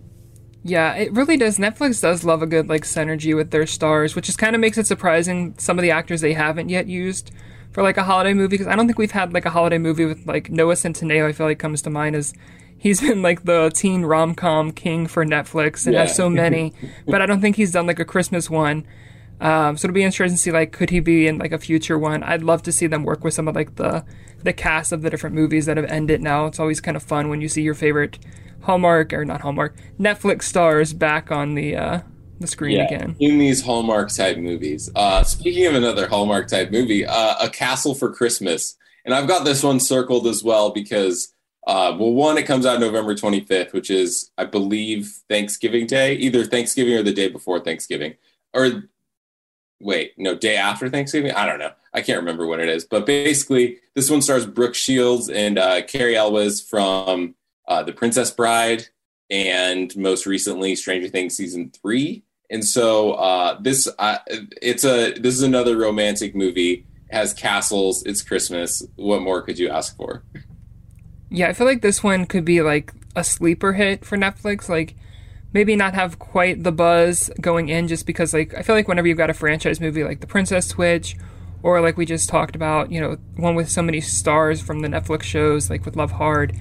Yeah, 0.64 0.96
it 0.96 1.14
really 1.14 1.38
does. 1.38 1.58
Netflix 1.58 2.02
does 2.02 2.26
love 2.26 2.42
a 2.42 2.46
good 2.46 2.68
like 2.68 2.84
synergy 2.84 3.34
with 3.34 3.52
their 3.52 3.66
stars, 3.66 4.16
which 4.16 4.26
just 4.26 4.38
kind 4.38 4.54
of 4.54 4.60
makes 4.60 4.78
it 4.78 4.86
surprising 4.86 5.56
some 5.58 5.80
of 5.80 5.84
the 5.84 5.92
actors 5.92 6.20
they 6.20 6.34
haven't 6.34 6.68
yet 6.68 6.88
used 6.88 7.32
for 7.78 7.84
like 7.84 7.98
a 7.98 8.04
holiday 8.04 8.34
movie. 8.34 8.56
Because 8.56 8.66
I 8.66 8.76
don't 8.76 8.88
think 8.88 8.98
we've 8.98 9.12
had 9.12 9.34
like 9.34 9.46
a 9.46 9.52
holiday 9.52 9.78
movie 9.78 10.06
with 10.06 10.26
like 10.26 10.50
Noah 10.50 10.74
Centineo. 10.74 11.28
I 11.28 11.32
feel 11.32 11.46
like 11.46 11.60
comes 11.60 11.84
to 11.84 11.92
mind 11.92 12.16
as 12.16 12.34
he's 12.76 13.02
been 13.08 13.22
like 13.22 13.44
the 13.44 13.70
teen 13.72 14.04
rom 14.04 14.34
com 14.34 14.72
king 14.72 15.06
for 15.06 15.24
Netflix 15.24 15.86
and 15.86 15.94
yeah. 15.94 16.02
has 16.02 16.16
so 16.16 16.28
many, 16.44 16.74
but 17.06 17.22
I 17.22 17.28
don't 17.28 17.40
think 17.40 17.56
he's 17.56 17.72
done 17.72 17.86
like 17.86 18.00
a 18.00 18.06
Christmas 18.06 18.50
one. 18.50 18.88
Um, 19.40 19.78
so 19.78 19.86
it'll 19.86 19.94
be 19.94 20.02
interesting 20.02 20.38
to 20.38 20.42
see 20.42 20.52
like 20.52 20.72
could 20.72 20.90
he 20.90 21.00
be 21.00 21.28
in 21.28 21.38
like 21.38 21.52
a 21.52 21.60
future 21.60 22.00
one? 22.00 22.24
I'd 22.24 22.42
love 22.42 22.64
to 22.64 22.72
see 22.72 22.88
them 22.88 23.04
work 23.04 23.24
with 23.24 23.36
some 23.36 23.48
of 23.48 23.54
like 23.54 23.76
the 23.76 24.04
the 24.42 24.54
cast 24.54 24.92
of 24.92 25.04
the 25.04 25.12
different 25.12 25.36
movies 25.36 25.68
that 25.68 25.78
have 25.78 25.86
ended 25.86 26.20
now. 26.20 26.48
It's 26.48 26.60
always 26.60 26.82
kind 26.82 26.98
of 26.98 27.04
fun 27.04 27.30
when 27.30 27.42
you 27.42 27.48
see 27.48 27.62
your 27.62 27.76
favorite 27.76 28.18
Hallmark 28.62 29.14
or 29.14 29.24
not 29.24 29.42
Hallmark 29.42 29.76
Netflix 30.00 30.44
stars 30.44 30.94
back 30.94 31.32
on 31.32 31.54
the 31.54 31.76
uh, 31.76 32.00
the 32.40 32.48
screen 32.48 32.78
yeah, 32.78 32.86
again 32.86 33.16
in 33.20 33.38
these 33.38 33.62
Hallmark 33.62 34.14
type 34.14 34.38
movies. 34.38 34.90
Uh, 34.96 35.24
speaking 35.24 35.66
of 35.66 35.76
another 35.76 36.08
Hallmark 36.08 36.48
type 36.48 36.72
movie, 36.72 37.06
uh, 37.06 37.36
A 37.40 37.50
Castle 37.50 37.96
for 37.96 38.12
Christmas, 38.12 38.78
and 39.06 39.14
I've 39.14 39.28
got 39.28 39.46
this 39.46 39.64
one 39.64 39.80
circled 39.80 40.28
as 40.28 40.44
well 40.44 40.72
because. 40.72 41.34
Uh, 41.66 41.94
well, 42.00 42.14
one, 42.14 42.38
it 42.38 42.44
comes 42.44 42.66
out 42.66 42.80
November 42.80 43.14
25th, 43.14 43.74
which 43.74 43.90
is, 43.92 44.32
I 44.38 44.46
believe, 44.46 45.14
Thanksgiving 45.28 45.86
Day, 45.86 46.14
either 46.14 46.46
Thanksgiving 46.46 46.94
or 46.94 47.04
the 47.04 47.12
day 47.12 47.28
before 47.28 47.60
Thanksgiving, 47.60 48.16
or 48.54 48.88
wait, 49.80 50.14
no, 50.18 50.36
day 50.36 50.56
after 50.56 50.90
Thanksgiving. 50.90 51.32
I 51.32 51.46
don't 51.46 51.60
know. 51.60 51.72
I 51.94 52.02
can't 52.02 52.20
remember 52.20 52.46
what 52.46 52.60
it 52.60 52.70
is, 52.70 52.86
but 52.86 53.06
basically, 53.06 53.80
this 53.96 54.10
one 54.10 54.22
stars 54.22 54.46
Brooke 54.46 54.76
Shields 54.76 55.30
and 55.30 55.58
uh, 55.58 55.82
Cary 55.84 56.16
Elwes 56.16 56.62
from 56.62 57.36
uh, 57.68 57.84
The 57.84 57.94
Princess 57.94 58.32
Bride, 58.32 58.88
and 59.30 59.96
most 59.98 60.26
recently 60.26 60.76
Stranger 60.76 61.10
Things 61.10 61.36
season 61.36 61.72
three. 61.72 62.24
And 62.50 62.64
so 62.64 63.14
uh, 63.14 63.60
this 63.60 63.88
uh, 64.00 64.20
it's 64.62 64.86
a 64.86 65.14
this 65.14 65.36
is 65.36 65.44
another 65.44 65.78
romantic 65.78 66.36
movie. 66.36 66.86
It 67.10 67.16
has 67.16 67.34
castles. 67.34 68.04
It's 68.06 68.22
Christmas. 68.22 68.86
What 68.96 69.22
more 69.22 69.42
could 69.42 69.60
you 69.60 69.70
ask 69.70 69.96
for? 69.98 70.24
Yeah, 71.30 71.50
I 71.50 71.54
feel 71.54 71.68
like 71.68 71.82
this 71.82 72.04
one 72.04 72.26
could 72.26 72.46
be 72.46 72.62
like 72.62 72.94
a 73.16 73.24
sleeper 73.24 73.74
hit 73.74 74.06
for 74.06 74.18
Netflix. 74.18 74.70
Like 74.70 74.96
maybe 75.54 75.76
not 75.76 75.94
have 75.94 76.20
quite 76.20 76.64
the 76.64 76.72
buzz 76.72 77.30
going 77.42 77.70
in 77.70 77.88
just 77.88 78.06
because 78.06 78.34
like 78.34 78.54
I 78.54 78.62
feel 78.62 78.76
like 78.76 78.88
whenever 78.88 79.08
you've 79.08 79.18
got 79.18 79.30
a 79.30 79.34
franchise 79.34 79.82
movie 79.82 80.04
like 80.04 80.22
The 80.22 80.28
Princess 80.28 80.68
Switch 80.68 81.18
or 81.64 81.82
like 81.82 81.98
we 81.98 82.06
just 82.06 82.30
talked 82.30 82.56
about, 82.56 82.92
you 82.92 83.02
know, 83.02 83.18
one 83.36 83.56
with 83.56 83.70
so 83.70 83.82
many 83.82 84.00
stars 84.00 84.62
from 84.62 84.82
the 84.82 84.88
Netflix 84.88 85.24
shows 85.24 85.70
like 85.70 85.86
with 85.86 85.96
Love 85.96 86.12
Hard. 86.12 86.54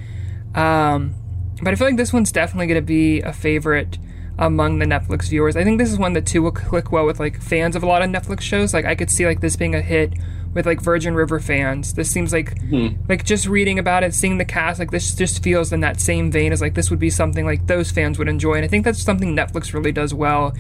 Um, 0.54 1.14
but 1.62 1.72
I 1.72 1.76
feel 1.76 1.86
like 1.86 1.96
this 1.96 2.12
one's 2.12 2.32
definitely 2.32 2.66
going 2.66 2.80
to 2.80 2.86
be 2.86 3.20
a 3.20 3.32
favorite 3.32 3.98
among 4.38 4.78
the 4.78 4.86
Netflix 4.86 5.28
viewers. 5.28 5.56
I 5.56 5.64
think 5.64 5.78
this 5.78 5.90
is 5.90 5.98
one 5.98 6.12
that 6.12 6.26
too 6.26 6.42
will 6.42 6.52
click 6.52 6.92
well 6.92 7.06
with 7.06 7.18
like 7.18 7.40
fans 7.40 7.74
of 7.74 7.82
a 7.82 7.86
lot 7.86 8.02
of 8.02 8.10
Netflix 8.10 8.42
shows. 8.42 8.74
Like 8.74 8.84
I 8.84 8.94
could 8.94 9.10
see 9.10 9.26
like 9.26 9.40
this 9.40 9.56
being 9.56 9.74
a 9.74 9.80
hit 9.80 10.12
with 10.52 10.66
like 10.66 10.80
Virgin 10.80 11.14
River 11.14 11.40
fans. 11.40 11.94
This 11.94 12.10
seems 12.10 12.32
like 12.32 12.58
mm-hmm. 12.60 13.02
like 13.08 13.24
just 13.24 13.46
reading 13.46 13.78
about 13.78 14.02
it, 14.02 14.14
seeing 14.14 14.38
the 14.38 14.44
cast, 14.44 14.78
like 14.78 14.90
this 14.90 15.14
just 15.14 15.42
feels 15.42 15.72
in 15.72 15.80
that 15.80 16.00
same 16.00 16.30
vein 16.30 16.52
as 16.52 16.60
like 16.60 16.74
this 16.74 16.90
would 16.90 16.98
be 16.98 17.10
something 17.10 17.44
like 17.44 17.66
those 17.66 17.90
fans 17.90 18.18
would 18.18 18.28
enjoy. 18.28 18.54
And 18.54 18.64
I 18.64 18.68
think 18.68 18.84
that's 18.84 19.02
something 19.02 19.34
Netflix 19.34 19.72
really 19.72 19.92
does 19.92 20.12
well 20.12 20.54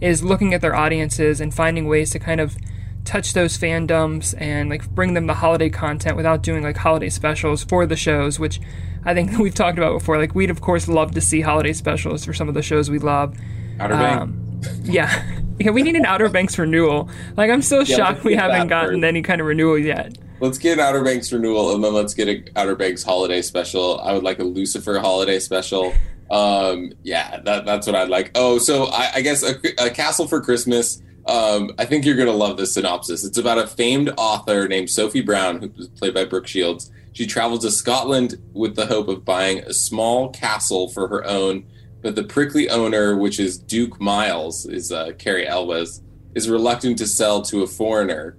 is 0.00 0.22
looking 0.22 0.54
at 0.54 0.60
their 0.60 0.74
audiences 0.74 1.40
and 1.40 1.52
finding 1.54 1.86
ways 1.86 2.10
to 2.10 2.18
kind 2.18 2.40
of 2.40 2.56
touch 3.04 3.32
those 3.32 3.56
fandoms 3.56 4.34
and 4.40 4.70
like 4.70 4.88
bring 4.90 5.14
them 5.14 5.26
the 5.26 5.34
holiday 5.34 5.68
content 5.68 6.16
without 6.16 6.42
doing 6.42 6.62
like 6.62 6.76
holiday 6.76 7.08
specials 7.08 7.64
for 7.64 7.86
the 7.86 7.96
shows, 7.96 8.38
which 8.38 8.60
I 9.04 9.14
think 9.14 9.38
we've 9.38 9.54
talked 9.54 9.78
about 9.78 9.98
before. 9.98 10.18
Like 10.18 10.34
we'd 10.34 10.50
of 10.50 10.60
course 10.60 10.88
love 10.88 11.12
to 11.12 11.20
see 11.20 11.40
holiday 11.40 11.72
specials 11.72 12.24
for 12.24 12.32
some 12.32 12.48
of 12.48 12.54
the 12.54 12.62
shows 12.62 12.90
we 12.90 12.98
love. 12.98 13.36
Outer 13.78 13.94
um, 13.94 14.60
yeah. 14.82 15.24
yeah, 15.58 15.70
we 15.70 15.82
need 15.82 15.96
an 15.96 16.06
Outer 16.06 16.28
Banks 16.28 16.58
renewal. 16.58 17.10
Like 17.36 17.50
I'm 17.50 17.62
still 17.62 17.82
yeah, 17.82 17.96
shocked 17.96 18.24
we 18.24 18.34
haven't 18.34 18.68
gotten 18.68 18.96
first. 18.96 19.04
any 19.04 19.22
kind 19.22 19.40
of 19.40 19.46
renewal 19.46 19.78
yet. 19.78 20.16
Let's 20.40 20.56
get 20.56 20.74
an 20.74 20.80
Outer 20.80 21.04
Banks 21.04 21.32
renewal 21.32 21.74
and 21.74 21.84
then 21.84 21.92
let's 21.92 22.14
get 22.14 22.28
an 22.28 22.48
Outer 22.56 22.74
Banks 22.74 23.02
holiday 23.02 23.42
special. 23.42 24.00
I 24.00 24.12
would 24.12 24.22
like 24.22 24.38
a 24.38 24.44
Lucifer 24.44 24.98
holiday 24.98 25.38
special. 25.38 25.92
Um, 26.30 26.92
yeah, 27.02 27.40
that, 27.40 27.66
that's 27.66 27.86
what 27.86 27.96
I'd 27.96 28.08
like. 28.08 28.30
Oh, 28.34 28.58
so 28.58 28.84
I, 28.84 29.10
I 29.16 29.20
guess 29.20 29.42
a, 29.42 29.56
a, 29.84 29.90
Castle 29.90 30.28
for 30.28 30.40
Christmas. 30.40 31.02
Um, 31.30 31.70
I 31.78 31.84
think 31.84 32.04
you're 32.04 32.16
gonna 32.16 32.32
love 32.32 32.56
this 32.56 32.74
synopsis. 32.74 33.24
It's 33.24 33.38
about 33.38 33.58
a 33.58 33.66
famed 33.66 34.12
author 34.16 34.68
named 34.68 34.90
Sophie 34.90 35.22
Brown, 35.22 35.60
who 35.60 35.68
was 35.76 35.88
played 35.88 36.14
by 36.14 36.24
Brooke 36.24 36.46
Shields. 36.46 36.90
She 37.12 37.26
travels 37.26 37.60
to 37.60 37.70
Scotland 37.70 38.36
with 38.52 38.76
the 38.76 38.86
hope 38.86 39.08
of 39.08 39.24
buying 39.24 39.60
a 39.60 39.72
small 39.72 40.30
castle 40.30 40.88
for 40.88 41.08
her 41.08 41.24
own 41.24 41.64
but 42.02 42.14
the 42.14 42.24
prickly 42.24 42.68
owner, 42.68 43.16
which 43.16 43.38
is 43.38 43.58
Duke 43.58 44.00
Miles, 44.00 44.66
is 44.66 44.90
uh, 44.90 45.12
Cary 45.18 45.46
Elwes, 45.46 46.02
is 46.34 46.48
reluctant 46.48 46.98
to 46.98 47.06
sell 47.06 47.42
to 47.42 47.62
a 47.62 47.66
foreigner. 47.66 48.36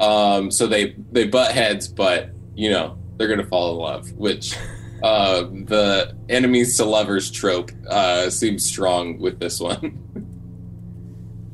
Um, 0.00 0.50
so 0.50 0.66
they 0.66 0.96
they 1.12 1.26
butt 1.26 1.52
heads, 1.52 1.86
but 1.86 2.30
you 2.54 2.70
know 2.70 2.98
they're 3.16 3.28
gonna 3.28 3.46
fall 3.46 3.72
in 3.72 3.78
love. 3.78 4.12
Which 4.12 4.56
uh, 5.02 5.42
the 5.42 6.16
enemies 6.28 6.76
to 6.78 6.84
lovers 6.84 7.30
trope 7.30 7.70
uh, 7.88 8.30
seems 8.30 8.64
strong 8.64 9.18
with 9.18 9.38
this 9.38 9.60
one. 9.60 10.00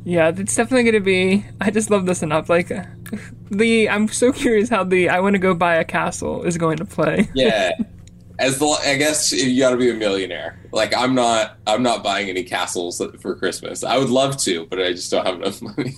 yeah, 0.04 0.28
it's 0.28 0.54
definitely 0.54 0.84
gonna 0.84 1.04
be. 1.04 1.44
I 1.60 1.70
just 1.70 1.90
love 1.90 2.06
this 2.06 2.22
enough. 2.22 2.48
Like 2.48 2.68
the, 3.50 3.88
I'm 3.88 4.08
so 4.08 4.32
curious 4.32 4.68
how 4.68 4.84
the 4.84 5.08
I 5.08 5.20
want 5.20 5.34
to 5.34 5.38
go 5.38 5.54
buy 5.54 5.76
a 5.76 5.84
castle 5.84 6.42
is 6.44 6.56
going 6.56 6.78
to 6.78 6.84
play. 6.84 7.28
yeah, 7.34 7.72
as 8.38 8.58
the 8.58 8.66
I 8.66 8.96
guess 8.96 9.30
you 9.32 9.60
got 9.60 9.70
to 9.70 9.76
be 9.76 9.90
a 9.90 9.94
millionaire. 9.94 10.58
Like 10.72 10.96
I'm 10.96 11.14
not 11.14 11.58
I'm 11.66 11.82
not 11.82 12.02
buying 12.02 12.28
any 12.28 12.42
castles 12.42 13.02
for 13.20 13.36
Christmas. 13.36 13.84
I 13.84 13.98
would 13.98 14.10
love 14.10 14.36
to, 14.38 14.66
but 14.66 14.80
I 14.80 14.92
just 14.92 15.10
don't 15.10 15.26
have 15.26 15.36
enough 15.36 15.60
money. 15.76 15.94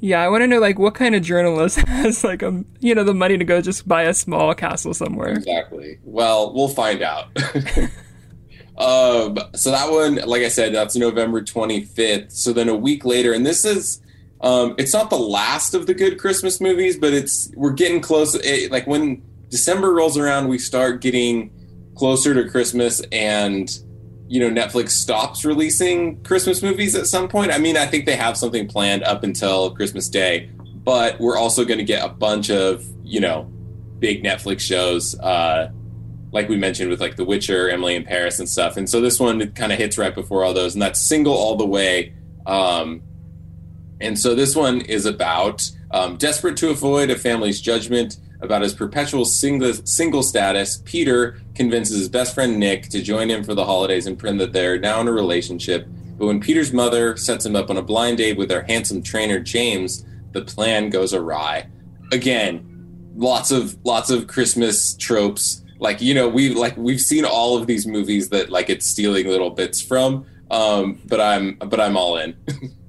Yeah, 0.00 0.20
I 0.20 0.28
want 0.28 0.42
to 0.42 0.48
know 0.48 0.58
like 0.58 0.78
what 0.78 0.94
kind 0.94 1.14
of 1.14 1.22
journalist 1.22 1.78
has 1.78 2.24
like 2.24 2.42
a 2.42 2.48
um, 2.48 2.64
you 2.80 2.94
know 2.94 3.04
the 3.04 3.14
money 3.14 3.38
to 3.38 3.44
go 3.44 3.60
just 3.60 3.86
buy 3.86 4.04
a 4.04 4.14
small 4.14 4.54
castle 4.54 4.94
somewhere. 4.94 5.32
Exactly. 5.32 5.98
Well, 6.02 6.52
we'll 6.54 6.68
find 6.68 7.02
out. 7.02 7.28
Um, 8.82 9.38
so 9.54 9.70
that 9.70 9.90
one, 9.90 10.16
like 10.26 10.42
I 10.42 10.48
said, 10.48 10.74
that's 10.74 10.96
November 10.96 11.40
25th. 11.40 12.32
So 12.32 12.52
then 12.52 12.68
a 12.68 12.74
week 12.74 13.04
later, 13.04 13.32
and 13.32 13.46
this 13.46 13.64
is 13.64 14.00
um, 14.40 14.74
it's 14.76 14.92
not 14.92 15.08
the 15.08 15.18
last 15.18 15.72
of 15.74 15.86
the 15.86 15.94
good 15.94 16.18
Christmas 16.18 16.60
movies, 16.60 16.98
but 16.98 17.12
it's 17.12 17.52
we're 17.54 17.72
getting 17.72 18.00
close. 18.00 18.34
It, 18.34 18.72
like 18.72 18.88
when 18.88 19.22
December 19.50 19.92
rolls 19.92 20.18
around, 20.18 20.48
we 20.48 20.58
start 20.58 21.00
getting 21.00 21.52
closer 21.94 22.34
to 22.34 22.50
Christmas 22.50 23.00
and 23.12 23.70
you 24.26 24.40
know 24.40 24.50
Netflix 24.50 24.90
stops 24.90 25.44
releasing 25.44 26.20
Christmas 26.24 26.60
movies 26.60 26.96
at 26.96 27.06
some 27.06 27.28
point. 27.28 27.52
I 27.52 27.58
mean, 27.58 27.76
I 27.76 27.86
think 27.86 28.04
they 28.04 28.16
have 28.16 28.36
something 28.36 28.66
planned 28.66 29.04
up 29.04 29.22
until 29.22 29.76
Christmas 29.76 30.08
Day, 30.08 30.50
but 30.82 31.20
we're 31.20 31.36
also 31.36 31.64
going 31.64 31.78
to 31.78 31.84
get 31.84 32.04
a 32.04 32.08
bunch 32.08 32.50
of 32.50 32.84
you 33.04 33.20
know 33.20 33.44
big 34.00 34.24
Netflix 34.24 34.60
shows, 34.60 35.16
uh, 35.20 35.70
like 36.32 36.48
we 36.48 36.56
mentioned 36.56 36.90
with 36.90 37.00
like 37.00 37.16
The 37.16 37.24
Witcher, 37.24 37.68
Emily 37.70 37.94
in 37.94 38.04
Paris, 38.04 38.38
and 38.38 38.48
stuff. 38.48 38.76
And 38.76 38.88
so 38.88 39.00
this 39.00 39.20
one 39.20 39.52
kind 39.52 39.72
of 39.72 39.78
hits 39.78 39.96
right 39.98 40.14
before 40.14 40.44
all 40.44 40.54
those, 40.54 40.74
and 40.74 40.82
that's 40.82 41.00
single 41.00 41.34
all 41.34 41.56
the 41.56 41.66
way. 41.66 42.14
Um, 42.46 43.02
and 44.00 44.18
so 44.18 44.34
this 44.34 44.56
one 44.56 44.80
is 44.80 45.06
about 45.06 45.70
um, 45.92 46.16
desperate 46.16 46.56
to 46.58 46.70
avoid 46.70 47.10
a 47.10 47.16
family's 47.16 47.60
judgment 47.60 48.16
about 48.42 48.62
his 48.62 48.74
perpetual 48.74 49.24
single, 49.24 49.72
single 49.84 50.22
status, 50.22 50.82
Peter 50.84 51.40
convinces 51.54 51.96
his 51.96 52.08
best 52.08 52.34
friend 52.34 52.58
Nick 52.58 52.88
to 52.88 53.00
join 53.00 53.30
him 53.30 53.44
for 53.44 53.54
the 53.54 53.64
holidays 53.64 54.06
and 54.06 54.18
pretend 54.18 54.40
that 54.40 54.52
they're 54.52 54.78
now 54.78 55.00
in 55.00 55.08
a 55.08 55.12
relationship. 55.12 55.86
But 56.18 56.26
when 56.26 56.40
Peter's 56.40 56.72
mother 56.72 57.16
sets 57.16 57.46
him 57.46 57.56
up 57.56 57.70
on 57.70 57.76
a 57.76 57.82
blind 57.82 58.18
date 58.18 58.36
with 58.36 58.48
their 58.48 58.64
handsome 58.64 59.02
trainer 59.02 59.38
James, 59.38 60.04
the 60.32 60.42
plan 60.42 60.90
goes 60.90 61.14
awry. 61.14 61.68
Again, 62.10 63.12
lots 63.14 63.50
of 63.52 63.76
lots 63.84 64.10
of 64.10 64.26
Christmas 64.26 64.94
tropes. 64.94 65.61
Like 65.82 66.00
you 66.00 66.14
know, 66.14 66.28
we 66.28 66.50
like 66.50 66.76
we've 66.76 67.00
seen 67.00 67.24
all 67.24 67.56
of 67.58 67.66
these 67.66 67.88
movies 67.88 68.28
that 68.28 68.50
like 68.50 68.70
it's 68.70 68.86
stealing 68.86 69.26
little 69.26 69.50
bits 69.50 69.82
from. 69.82 70.24
Um, 70.48 71.00
but 71.04 71.20
I'm 71.20 71.56
but 71.56 71.80
I'm 71.80 71.96
all 71.96 72.18
in. 72.18 72.36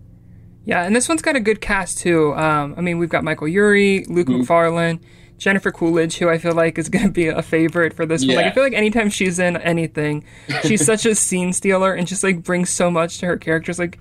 yeah, 0.66 0.84
and 0.84 0.96
this 0.96 1.10
one's 1.10 1.24
got 1.24 1.36
a 1.36 1.40
good 1.40 1.60
cast 1.60 1.98
too. 1.98 2.36
Um, 2.36 2.76
I 2.78 2.82
mean, 2.82 3.00
we've 3.00 3.10
got 3.10 3.24
Michael 3.24 3.48
Urie, 3.48 4.06
Luke 4.06 4.28
mm. 4.28 4.38
Macfarlane. 4.38 5.00
Jennifer 5.40 5.72
Coolidge, 5.72 6.20
who 6.20 6.30
I 6.30 6.38
feel 6.38 6.54
like 6.54 6.78
is 6.78 6.88
going 6.88 7.06
to 7.06 7.12
be 7.12 7.28
a 7.28 7.42
favorite 7.42 7.94
for 7.94 8.06
this 8.06 8.24
yeah. 8.24 8.36
one. 8.36 8.44
Like 8.44 8.52
I 8.52 8.56
feel 8.56 8.64
like 8.64 8.74
anytime 8.74 9.10
she's 9.10 9.40
in 9.40 9.58
anything, 9.58 10.24
she's 10.64 10.86
such 10.86 11.06
a 11.08 11.16
scene 11.16 11.52
stealer 11.52 11.94
and 11.94 12.08
just 12.08 12.24
like 12.24 12.44
brings 12.44 12.70
so 12.70 12.92
much 12.92 13.18
to 13.18 13.26
her 13.26 13.38
characters. 13.38 13.80
Like 13.80 13.98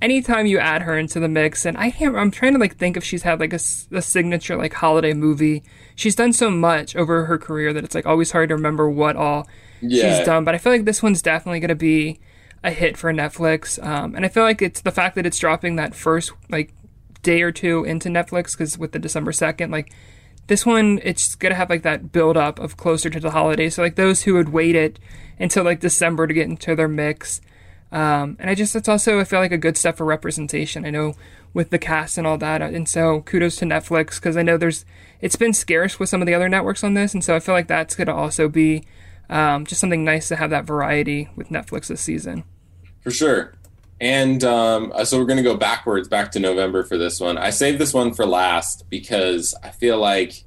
anytime 0.00 0.46
you 0.46 0.58
add 0.58 0.82
her 0.82 0.98
into 0.98 1.20
the 1.20 1.28
mix, 1.28 1.64
and 1.64 1.76
I 1.76 1.90
can't, 1.90 2.16
I'm 2.16 2.30
trying 2.30 2.52
to 2.52 2.58
like 2.58 2.76
think 2.76 2.96
if 2.96 3.04
she's 3.04 3.22
had 3.22 3.40
like 3.40 3.52
a, 3.52 3.60
a 3.92 4.02
signature 4.02 4.56
like 4.56 4.74
holiday 4.74 5.14
movie. 5.14 5.62
She's 5.94 6.14
done 6.14 6.32
so 6.32 6.50
much 6.50 6.94
over 6.96 7.24
her 7.26 7.38
career 7.38 7.72
that 7.72 7.84
it's 7.84 7.94
like 7.94 8.06
always 8.06 8.32
hard 8.32 8.50
to 8.50 8.56
remember 8.56 8.88
what 8.90 9.16
all 9.16 9.48
yeah. 9.80 10.18
she's 10.18 10.26
done. 10.26 10.44
But 10.44 10.54
I 10.54 10.58
feel 10.58 10.72
like 10.72 10.84
this 10.84 11.02
one's 11.02 11.22
definitely 11.22 11.60
going 11.60 11.68
to 11.68 11.74
be 11.74 12.20
a 12.62 12.70
hit 12.70 12.96
for 12.96 13.12
Netflix. 13.12 13.82
Um, 13.84 14.14
and 14.14 14.24
I 14.24 14.28
feel 14.28 14.42
like 14.42 14.60
it's 14.60 14.80
the 14.80 14.90
fact 14.90 15.14
that 15.14 15.26
it's 15.26 15.38
dropping 15.38 15.76
that 15.76 15.94
first 15.94 16.32
like 16.50 16.74
day 17.22 17.42
or 17.42 17.52
two 17.52 17.84
into 17.84 18.08
Netflix 18.08 18.52
because 18.52 18.78
with 18.78 18.92
the 18.92 18.98
December 18.98 19.32
second, 19.32 19.70
like 19.70 19.92
this 20.48 20.64
one, 20.64 21.00
it's 21.02 21.34
gonna 21.34 21.54
have 21.54 21.70
like 21.70 21.82
that 21.82 22.12
build 22.12 22.36
up 22.36 22.58
of 22.58 22.76
closer 22.76 23.10
to 23.10 23.20
the 23.20 23.30
holiday. 23.30 23.70
So 23.70 23.82
like 23.82 23.96
those 23.96 24.22
who 24.22 24.34
would 24.34 24.50
wait 24.50 24.74
it 24.74 24.98
until 25.38 25.64
like 25.64 25.80
December 25.80 26.26
to 26.26 26.34
get 26.34 26.48
into 26.48 26.74
their 26.74 26.88
mix. 26.88 27.40
Um, 27.92 28.36
and 28.38 28.50
I 28.50 28.54
just 28.54 28.76
it's 28.76 28.88
also 28.88 29.20
I 29.20 29.24
feel 29.24 29.40
like 29.40 29.52
a 29.52 29.58
good 29.58 29.76
step 29.76 29.96
for 29.96 30.04
representation. 30.04 30.84
I 30.84 30.90
know 30.90 31.14
with 31.54 31.70
the 31.70 31.78
cast 31.78 32.18
and 32.18 32.26
all 32.26 32.38
that, 32.38 32.62
and 32.62 32.88
so 32.88 33.22
kudos 33.22 33.56
to 33.56 33.64
Netflix 33.64 34.16
because 34.16 34.36
I 34.36 34.42
know 34.42 34.56
there's 34.56 34.84
it's 35.20 35.36
been 35.36 35.52
scarce 35.54 35.98
with 35.98 36.08
some 36.08 36.20
of 36.20 36.26
the 36.26 36.34
other 36.34 36.48
networks 36.48 36.84
on 36.84 36.94
this, 36.94 37.14
and 37.14 37.24
so 37.24 37.34
I 37.34 37.40
feel 37.40 37.54
like 37.54 37.68
that's 37.68 37.94
gonna 37.94 38.14
also 38.14 38.48
be 38.48 38.84
Um, 39.28 39.66
just 39.66 39.80
something 39.80 40.04
nice 40.04 40.28
to 40.28 40.36
have 40.36 40.50
that 40.50 40.66
variety 40.66 41.28
with 41.34 41.48
Netflix 41.48 41.88
this 41.88 42.00
season. 42.00 42.44
For 43.00 43.10
sure. 43.10 43.54
And 44.00 44.44
um, 44.44 44.92
uh, 44.94 45.04
so 45.04 45.18
we're 45.18 45.26
going 45.26 45.38
to 45.38 45.42
go 45.42 45.56
backwards, 45.56 46.06
back 46.06 46.30
to 46.32 46.38
November 46.38 46.84
for 46.84 46.96
this 46.96 47.18
one. 47.18 47.36
I 47.36 47.50
saved 47.50 47.80
this 47.80 47.92
one 47.92 48.14
for 48.14 48.24
last 48.24 48.84
because 48.88 49.52
I 49.64 49.70
feel 49.70 49.98
like 49.98 50.44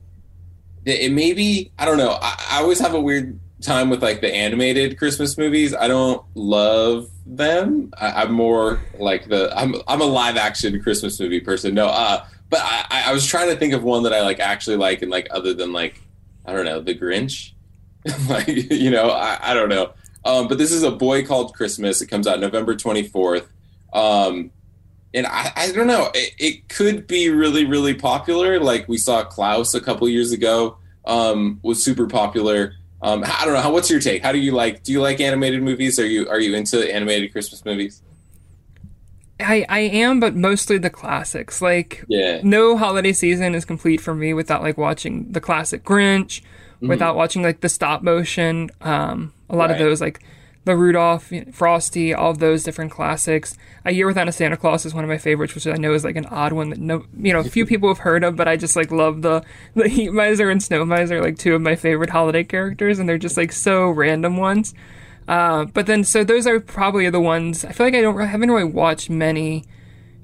it, 0.85 1.01
it 1.01 1.11
maybe, 1.11 1.73
I 1.77 1.83
don't 1.83 1.97
know, 1.97 2.17
I, 2.21 2.35
I 2.51 2.61
always 2.61 2.79
have 2.79 2.93
a 2.93 3.01
weird 3.01 3.37
time 3.61 3.89
with 3.89 4.01
like 4.01 4.21
the 4.21 4.33
animated 4.33 4.97
Christmas 4.97 5.37
movies. 5.37 5.75
I 5.75 5.89
don't 5.89 6.23
love 6.33 7.09
them. 7.29 7.93
I, 7.97 8.23
am 8.23 8.33
more 8.33 8.81
like 8.97 9.29
the 9.29 9.55
I'm 9.57 9.75
I'm 9.87 10.01
a 10.01 10.05
live 10.05 10.37
action 10.37 10.81
Christmas 10.81 11.19
movie 11.19 11.39
person. 11.39 11.73
No, 11.73 11.87
uh, 11.87 12.25
but 12.49 12.59
I, 12.63 13.05
I 13.07 13.13
was 13.13 13.25
trying 13.25 13.49
to 13.49 13.55
think 13.55 13.73
of 13.73 13.83
one 13.83 14.03
that 14.03 14.13
I 14.13 14.21
like 14.21 14.39
actually 14.39 14.77
like 14.77 15.01
and 15.01 15.11
like 15.11 15.27
other 15.31 15.53
than 15.53 15.71
like 15.71 16.01
I 16.45 16.53
don't 16.53 16.65
know 16.65 16.81
the 16.81 16.95
Grinch, 16.95 17.51
like 18.29 18.47
you 18.47 18.91
know 18.91 19.09
I, 19.11 19.51
I 19.51 19.53
don't 19.53 19.69
know. 19.69 19.93
Um, 20.25 20.47
but 20.47 20.57
this 20.57 20.71
is 20.71 20.83
a 20.83 20.91
boy 20.91 21.25
called 21.25 21.53
Christmas. 21.53 22.01
It 22.01 22.07
comes 22.07 22.27
out 22.27 22.39
November 22.39 22.75
24th. 22.75 23.47
Um, 23.93 24.51
and 25.13 25.25
I, 25.25 25.51
I 25.55 25.71
don't 25.71 25.87
know. 25.87 26.11
It, 26.13 26.33
it, 26.37 26.69
could 26.69 27.07
be 27.07 27.29
really, 27.29 27.65
really 27.65 27.93
popular. 27.93 28.59
Like 28.59 28.87
we 28.87 28.97
saw 28.97 29.23
Klaus 29.23 29.73
a 29.73 29.81
couple 29.81 30.07
years 30.09 30.31
ago 30.31 30.77
um, 31.05 31.59
was 31.63 31.83
super 31.83 32.05
popular. 32.05 32.75
Um, 33.01 33.23
I 33.25 33.45
don't 33.45 33.53
know. 33.53 33.61
How, 33.61 33.71
what's 33.71 33.89
your 33.89 33.99
take? 33.99 34.23
How 34.23 34.31
do 34.31 34.39
you 34.39 34.51
like? 34.51 34.83
Do 34.83 34.91
you 34.91 35.01
like 35.01 35.21
animated 35.21 35.63
movies? 35.63 35.99
Are 35.99 36.05
you 36.05 36.27
are 36.29 36.39
you 36.39 36.55
into 36.55 36.93
animated 36.93 37.31
Christmas 37.31 37.63
movies? 37.63 38.01
I, 39.39 39.65
I 39.69 39.79
am, 39.79 40.19
but 40.19 40.35
mostly 40.35 40.77
the 40.77 40.89
classics. 40.89 41.61
Like, 41.61 42.03
yeah. 42.09 42.41
no 42.43 42.75
holiday 42.75 43.13
season 43.13 43.55
is 43.55 43.63
complete 43.63 44.01
for 44.01 44.13
me 44.13 44.33
without 44.33 44.61
like 44.61 44.77
watching 44.77 45.31
the 45.31 45.39
classic 45.39 45.83
Grinch, 45.83 46.41
mm-hmm. 46.41 46.89
without 46.89 47.15
watching 47.15 47.41
like 47.41 47.61
the 47.61 47.69
stop 47.69 48.01
motion. 48.01 48.69
Um, 48.81 49.33
a 49.49 49.55
lot 49.55 49.69
right. 49.69 49.71
of 49.71 49.79
those 49.79 50.01
like 50.01 50.21
the 50.69 50.77
Rudolph, 50.77 51.31
Frosty, 51.51 52.13
all 52.13 52.33
those 52.33 52.63
different 52.63 52.91
classics. 52.91 53.57
A 53.85 53.91
Year 53.91 54.05
Without 54.05 54.27
a 54.27 54.31
Santa 54.31 54.55
Claus 54.55 54.85
is 54.85 54.93
one 54.93 55.03
of 55.03 55.09
my 55.09 55.17
favorites, 55.17 55.55
which 55.55 55.65
I 55.65 55.73
know 55.73 55.93
is 55.93 56.03
like 56.03 56.15
an 56.15 56.27
odd 56.27 56.53
one 56.53 56.69
that 56.69 56.79
no, 56.79 57.05
you 57.17 57.33
know, 57.33 57.41
few 57.41 57.65
people 57.65 57.89
have 57.89 57.97
heard 57.97 58.23
of, 58.23 58.35
but 58.35 58.47
I 58.47 58.55
just 58.55 58.75
like 58.75 58.91
love 58.91 59.23
the 59.23 59.43
the 59.73 59.89
Heat 59.89 60.13
Miser 60.13 60.49
and 60.49 60.61
Snow 60.61 60.85
Miser, 60.85 61.21
like 61.21 61.39
two 61.39 61.55
of 61.55 61.61
my 61.61 61.75
favorite 61.75 62.11
holiday 62.11 62.43
characters, 62.43 62.99
and 62.99 63.09
they're 63.09 63.17
just 63.17 63.35
like 63.35 63.51
so 63.51 63.89
random 63.89 64.37
ones. 64.37 64.75
Uh, 65.27 65.65
but 65.65 65.87
then, 65.87 66.03
so 66.03 66.23
those 66.23 66.45
are 66.45 66.59
probably 66.59 67.09
the 67.09 67.19
ones. 67.19 67.65
I 67.65 67.71
feel 67.71 67.87
like 67.87 67.95
I 67.95 68.01
don't 68.01 68.19
I 68.21 68.25
haven't 68.25 68.51
really 68.51 68.63
watched 68.63 69.09
many 69.09 69.65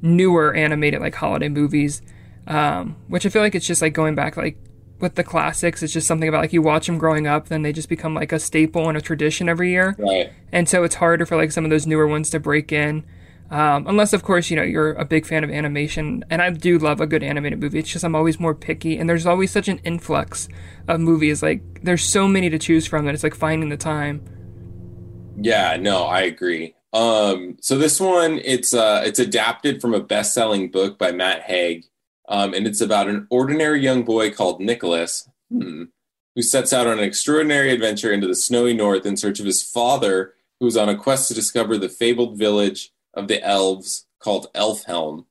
newer 0.04 0.54
animated 0.54 1.02
like 1.02 1.16
holiday 1.16 1.50
movies, 1.50 2.04
um, 2.46 2.96
which 3.08 3.26
I 3.26 3.30
feel 3.30 3.42
like 3.42 3.56
it's 3.56 3.68
just 3.68 3.82
like 3.82 3.94
going 3.94 4.14
back 4.14 4.38
like 4.38 4.58
with 5.00 5.16
the 5.16 5.24
classics, 5.24 5.84
it's 5.84 5.94
just 5.94 6.08
something 6.08 6.30
about 6.30 6.42
like 6.42 6.54
you 6.54 6.62
watch 6.62 6.88
them 6.88 6.98
growing 6.98 7.28
up, 7.28 7.48
then 7.48 7.62
they 7.62 7.74
just 7.74 7.90
become 7.90 8.14
like 8.14 8.32
a 8.32 8.40
staple 8.40 8.88
and 8.88 8.98
a 8.98 9.02
tradition 9.02 9.50
every 9.50 9.72
year. 9.72 9.96
Right. 9.98 10.32
And 10.52 10.70
so 10.70 10.84
it's 10.84 10.96
harder 10.96 11.26
for 11.26 11.36
like 11.36 11.52
some 11.52 11.66
of 11.66 11.72
those 11.72 11.86
newer 11.86 12.08
ones 12.08 12.30
to 12.32 12.40
break 12.40 12.72
in. 12.72 13.06
Um, 13.52 13.86
unless, 13.88 14.14
of 14.14 14.24
course, 14.24 14.50
you 14.50 14.56
know, 14.56 14.64
you're 14.64 14.94
a 14.94 15.06
big 15.06 15.26
fan 15.26 15.44
of 15.44 15.52
animation. 15.52 16.26
And 16.30 16.42
I 16.42 16.50
do 16.50 16.80
love 16.80 17.00
a 17.00 17.06
good 17.06 17.22
animated 17.22 17.60
movie. 17.60 17.80
It's 17.80 17.92
just 17.92 18.04
I'm 18.04 18.16
always 18.16 18.40
more 18.40 18.56
picky. 18.56 18.98
And 18.98 19.08
there's 19.08 19.26
always 19.28 19.52
such 19.52 19.68
an 19.68 19.78
influx 19.80 20.48
of 20.88 21.00
movies. 21.00 21.44
Like, 21.44 21.84
there's 21.84 22.04
so 22.04 22.28
many 22.28 22.50
to 22.50 22.58
choose 22.58 22.88
from 22.88 23.06
that 23.06 23.14
it's 23.14 23.24
like 23.24 23.36
finding 23.36 23.70
the 23.70 23.78
time. 23.78 24.24
Yeah, 25.38 25.78
no, 25.80 26.06
I 26.06 26.22
agree. 26.22 26.74
Um, 26.92 27.58
so 27.62 27.78
this 27.78 28.00
one, 28.00 28.40
it's 28.44 28.74
uh, 28.74 29.04
it's 29.06 29.20
adapted 29.20 29.82
from 29.82 29.94
a 29.94 30.00
best-selling 30.00 30.72
book 30.72 30.98
by 30.98 31.12
Matt 31.12 31.44
Haig. 31.44 31.86
Um, 32.28 32.54
and 32.54 32.66
it's 32.66 32.82
about 32.82 33.08
an 33.08 33.28
ordinary 33.30 33.82
young 33.82 34.04
boy 34.04 34.32
called 34.32 34.60
Nicholas, 34.60 35.30
hmm, 35.50 35.86
who 36.36 36.42
sets 36.42 36.74
out 36.74 36.88
on 36.88 36.98
an 36.98 37.04
extraordinary 37.04 37.72
adventure 37.72 38.12
into 38.12 38.28
the 38.28 38.36
snowy 38.36 38.74
north 38.74 39.06
in 39.06 39.18
search 39.18 39.40
of 39.40 39.46
his 39.46 39.64
father, 39.64 40.34
who 40.60 40.68
is 40.68 40.78
on 40.78 40.90
a 40.90 40.98
quest 40.98 41.28
to 41.28 41.34
discover 41.34 41.78
the 41.78 41.90
fabled 41.90 42.38
village 42.38 42.92
of 43.14 43.28
the 43.28 43.44
elves 43.44 44.06
called 44.20 44.48
Elfhelm. 44.54 45.26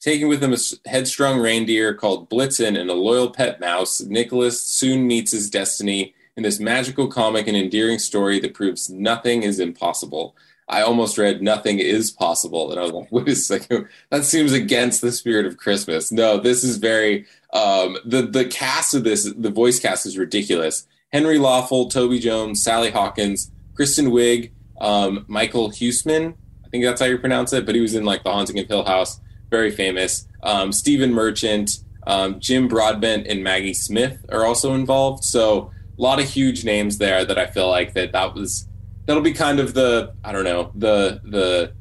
Taking 0.00 0.28
with 0.28 0.42
him 0.42 0.52
a 0.52 0.88
headstrong 0.88 1.38
reindeer 1.38 1.94
called 1.94 2.28
Blitzen 2.28 2.78
and 2.78 2.90
a 2.90 2.94
loyal 2.94 3.30
pet 3.30 3.58
mouse, 3.58 4.02
Nicholas 4.02 4.62
soon 4.62 5.06
meets 5.06 5.32
his 5.32 5.48
destiny 5.48 6.14
in 6.36 6.42
this 6.42 6.60
magical, 6.60 7.06
comic, 7.06 7.46
and 7.46 7.56
endearing 7.56 7.98
story 7.98 8.38
that 8.40 8.54
proves 8.54 8.90
nothing 8.90 9.44
is 9.44 9.60
impossible. 9.60 10.36
I 10.68 10.82
almost 10.82 11.18
read 11.18 11.42
nothing 11.42 11.78
is 11.78 12.10
possible. 12.10 12.70
And 12.70 12.80
I 12.80 12.84
was 12.84 12.92
like, 12.92 13.12
wait 13.12 13.28
a 13.28 13.36
second, 13.36 13.88
that 14.10 14.24
seems 14.24 14.52
against 14.52 15.00
the 15.00 15.12
spirit 15.12 15.46
of 15.46 15.56
Christmas. 15.56 16.10
No, 16.10 16.38
this 16.38 16.64
is 16.64 16.78
very 16.78 17.26
um, 17.52 17.98
the 18.04 18.22
the 18.22 18.44
cast 18.44 18.94
of 18.94 19.04
this, 19.04 19.32
the 19.36 19.50
voice 19.50 19.78
cast 19.78 20.06
is 20.06 20.18
ridiculous. 20.18 20.86
Henry 21.12 21.38
Lawfull, 21.38 21.90
Toby 21.90 22.18
Jones, 22.18 22.62
Sally 22.62 22.90
Hawkins, 22.90 23.50
Kristen 23.74 24.06
Wiig, 24.06 24.50
um, 24.80 25.24
Michael 25.28 25.70
Huisman, 25.70 26.34
I 26.64 26.68
think 26.68 26.84
that's 26.84 27.00
how 27.00 27.06
you 27.06 27.18
pronounce 27.18 27.52
it, 27.52 27.66
but 27.66 27.76
he 27.76 27.80
was 27.80 27.94
in 27.94 28.04
like 28.04 28.24
The 28.24 28.32
Haunting 28.32 28.58
of 28.58 28.66
Hill 28.66 28.84
House, 28.84 29.20
very 29.48 29.70
famous. 29.70 30.26
Um, 30.42 30.72
Stephen 30.72 31.12
Merchant, 31.12 31.70
um, 32.06 32.40
Jim 32.40 32.66
Broadbent, 32.66 33.28
and 33.28 33.44
Maggie 33.44 33.74
Smith 33.74 34.24
are 34.30 34.44
also 34.44 34.74
involved. 34.74 35.22
So 35.22 35.70
a 35.96 36.02
lot 36.02 36.18
of 36.18 36.28
huge 36.28 36.64
names 36.64 36.98
there 36.98 37.24
that 37.24 37.38
I 37.38 37.46
feel 37.46 37.68
like 37.68 37.94
that 37.94 38.10
that 38.12 38.34
was 38.34 38.66
that'll 39.06 39.22
be 39.22 39.32
kind 39.32 39.60
of 39.60 39.74
the 39.74 40.14
I 40.22 40.32
don't 40.32 40.44
know 40.44 40.72
the 40.74 41.20
the 41.24 41.72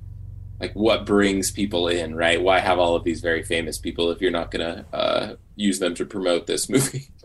like 0.59 0.73
what 0.73 1.05
brings 1.05 1.51
people 1.51 1.87
in, 1.87 2.15
right? 2.15 2.41
Why 2.41 2.59
have 2.59 2.79
all 2.79 2.95
of 2.95 3.03
these 3.03 3.21
very 3.21 3.43
famous 3.43 3.77
people 3.77 4.11
if 4.11 4.21
you're 4.21 4.31
not 4.31 4.51
gonna 4.51 4.85
uh, 4.93 5.33
use 5.55 5.79
them 5.79 5.95
to 5.95 6.05
promote 6.05 6.47
this 6.47 6.69
movie? 6.69 7.09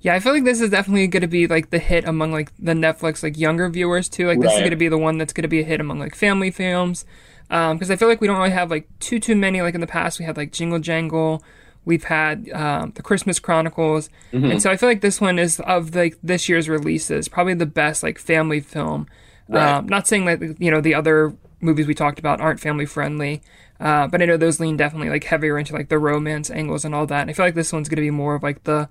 Yeah, 0.00 0.14
I 0.14 0.20
feel 0.20 0.32
like 0.32 0.44
this 0.44 0.60
is 0.60 0.70
definitely 0.70 1.08
going 1.08 1.22
to 1.22 1.26
be 1.26 1.48
like 1.48 1.70
the 1.70 1.80
hit 1.80 2.06
among 2.06 2.30
like 2.30 2.52
the 2.56 2.72
Netflix 2.72 3.22
like 3.22 3.36
younger 3.36 3.68
viewers 3.68 4.08
too. 4.08 4.28
Like 4.28 4.38
this 4.38 4.46
right. 4.46 4.54
is 4.54 4.60
going 4.60 4.70
to 4.70 4.76
be 4.76 4.88
the 4.88 4.98
one 4.98 5.18
that's 5.18 5.32
going 5.32 5.42
to 5.42 5.48
be 5.48 5.60
a 5.60 5.64
hit 5.64 5.80
among 5.80 5.98
like 5.98 6.14
family 6.14 6.50
films. 6.52 7.04
Because 7.48 7.90
um, 7.90 7.92
I 7.92 7.96
feel 7.96 8.08
like 8.08 8.20
we 8.20 8.28
don't 8.28 8.36
really 8.36 8.50
have 8.50 8.70
like 8.70 8.86
too 9.00 9.18
too 9.18 9.34
many 9.34 9.60
like 9.60 9.74
in 9.74 9.80
the 9.80 9.88
past. 9.88 10.20
We 10.20 10.24
had 10.24 10.36
like 10.36 10.52
Jingle 10.52 10.78
Jangle, 10.78 11.42
We've 11.88 12.04
had 12.04 12.50
um, 12.50 12.92
the 12.96 13.02
Christmas 13.02 13.38
Chronicles, 13.38 14.10
mm-hmm. 14.30 14.50
and 14.50 14.62
so 14.62 14.70
I 14.70 14.76
feel 14.76 14.90
like 14.90 15.00
this 15.00 15.22
one 15.22 15.38
is 15.38 15.58
of 15.60 15.94
like 15.94 16.18
this 16.22 16.46
year's 16.46 16.68
releases 16.68 17.28
probably 17.28 17.54
the 17.54 17.64
best 17.64 18.02
like 18.02 18.18
family 18.18 18.60
film. 18.60 19.06
Right. 19.48 19.76
Um, 19.76 19.86
not 19.86 20.06
saying 20.06 20.26
that 20.26 20.60
you 20.60 20.70
know 20.70 20.82
the 20.82 20.94
other 20.94 21.34
movies 21.62 21.86
we 21.86 21.94
talked 21.94 22.18
about 22.18 22.42
aren't 22.42 22.60
family 22.60 22.84
friendly, 22.84 23.40
uh, 23.80 24.06
but 24.06 24.20
I 24.20 24.26
know 24.26 24.36
those 24.36 24.60
lean 24.60 24.76
definitely 24.76 25.08
like 25.08 25.24
heavier 25.24 25.58
into 25.58 25.72
like 25.72 25.88
the 25.88 25.98
romance 25.98 26.50
angles 26.50 26.84
and 26.84 26.94
all 26.94 27.06
that. 27.06 27.22
And 27.22 27.30
I 27.30 27.32
feel 27.32 27.46
like 27.46 27.54
this 27.54 27.72
one's 27.72 27.88
gonna 27.88 28.02
be 28.02 28.10
more 28.10 28.34
of 28.34 28.42
like 28.42 28.64
the 28.64 28.90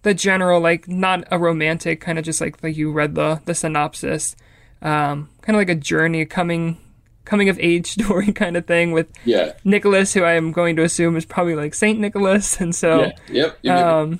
the 0.00 0.14
general 0.14 0.62
like 0.62 0.88
not 0.88 1.24
a 1.30 1.38
romantic 1.38 2.00
kind 2.00 2.18
of 2.18 2.24
just 2.24 2.40
like 2.40 2.62
like 2.62 2.74
you 2.74 2.90
read 2.90 3.16
the 3.16 3.42
the 3.44 3.54
synopsis, 3.54 4.34
um, 4.80 5.28
kind 5.42 5.56
of 5.56 5.60
like 5.60 5.68
a 5.68 5.74
journey 5.74 6.24
coming 6.24 6.78
coming 7.24 7.48
of 7.48 7.58
age 7.60 7.86
story 7.92 8.32
kind 8.32 8.56
of 8.56 8.66
thing 8.66 8.92
with 8.92 9.08
yeah. 9.24 9.52
Nicholas, 9.64 10.14
who 10.14 10.22
I 10.22 10.32
am 10.32 10.52
going 10.52 10.76
to 10.76 10.82
assume 10.82 11.16
is 11.16 11.24
probably 11.24 11.54
like 11.54 11.74
Saint 11.74 11.98
Nicholas, 11.98 12.60
and 12.60 12.74
so 12.74 13.10
yeah. 13.28 13.52
yep. 13.62 13.76
Um, 13.76 14.18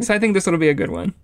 so 0.00 0.14
I 0.14 0.18
think 0.18 0.34
this 0.34 0.46
will 0.46 0.58
be 0.58 0.68
a 0.68 0.74
good 0.74 0.90
one. 0.90 1.14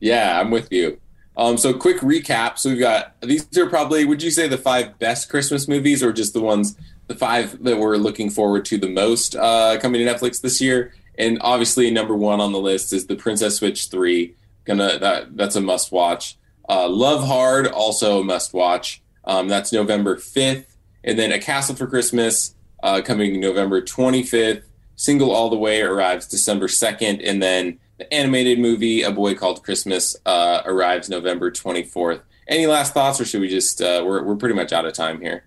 Yeah, 0.00 0.38
I'm 0.38 0.50
with 0.50 0.70
you. 0.70 1.00
Um, 1.36 1.58
so 1.58 1.74
quick 1.74 1.98
recap. 1.98 2.58
So 2.58 2.70
we've 2.70 2.78
got 2.78 3.20
these 3.20 3.46
are 3.58 3.68
probably 3.68 4.04
would 4.04 4.22
you 4.22 4.30
say 4.30 4.48
the 4.48 4.58
five 4.58 4.98
best 4.98 5.28
Christmas 5.28 5.68
movies, 5.68 6.02
or 6.02 6.12
just 6.12 6.32
the 6.32 6.40
ones 6.40 6.76
the 7.06 7.14
five 7.14 7.62
that 7.62 7.78
we're 7.78 7.96
looking 7.96 8.30
forward 8.30 8.64
to 8.66 8.78
the 8.78 8.88
most 8.88 9.36
uh, 9.36 9.78
coming 9.80 10.04
to 10.04 10.12
Netflix 10.12 10.40
this 10.40 10.60
year? 10.60 10.94
And 11.18 11.38
obviously, 11.40 11.90
number 11.90 12.14
one 12.14 12.40
on 12.40 12.52
the 12.52 12.58
list 12.58 12.92
is 12.92 13.06
the 13.06 13.16
Princess 13.16 13.56
Switch 13.56 13.88
three. 13.88 14.34
Gonna 14.64 14.98
that 14.98 15.36
that's 15.36 15.56
a 15.56 15.60
must 15.60 15.92
watch. 15.92 16.36
Uh, 16.68 16.88
Love 16.88 17.26
Hard 17.26 17.66
also 17.66 18.20
a 18.20 18.24
must 18.24 18.52
watch. 18.54 19.02
Um, 19.26 19.48
that's 19.48 19.72
November 19.72 20.16
5th. 20.16 20.66
And 21.04 21.18
then 21.18 21.32
A 21.32 21.38
Castle 21.38 21.74
for 21.74 21.86
Christmas 21.86 22.54
uh, 22.82 23.00
coming 23.04 23.40
November 23.40 23.82
25th. 23.82 24.62
Single 24.96 25.30
All 25.30 25.50
the 25.50 25.58
Way 25.58 25.82
arrives 25.82 26.26
December 26.26 26.66
2nd. 26.66 27.20
And 27.28 27.42
then 27.42 27.78
the 27.98 28.12
animated 28.12 28.58
movie 28.58 29.02
A 29.02 29.10
Boy 29.10 29.34
Called 29.34 29.62
Christmas 29.62 30.16
uh, 30.26 30.62
arrives 30.64 31.08
November 31.08 31.50
24th. 31.50 32.22
Any 32.48 32.66
last 32.66 32.94
thoughts, 32.94 33.20
or 33.20 33.24
should 33.24 33.40
we 33.40 33.48
just, 33.48 33.80
uh, 33.80 34.04
we're, 34.06 34.22
we're 34.22 34.36
pretty 34.36 34.54
much 34.54 34.72
out 34.72 34.86
of 34.86 34.92
time 34.92 35.20
here? 35.20 35.44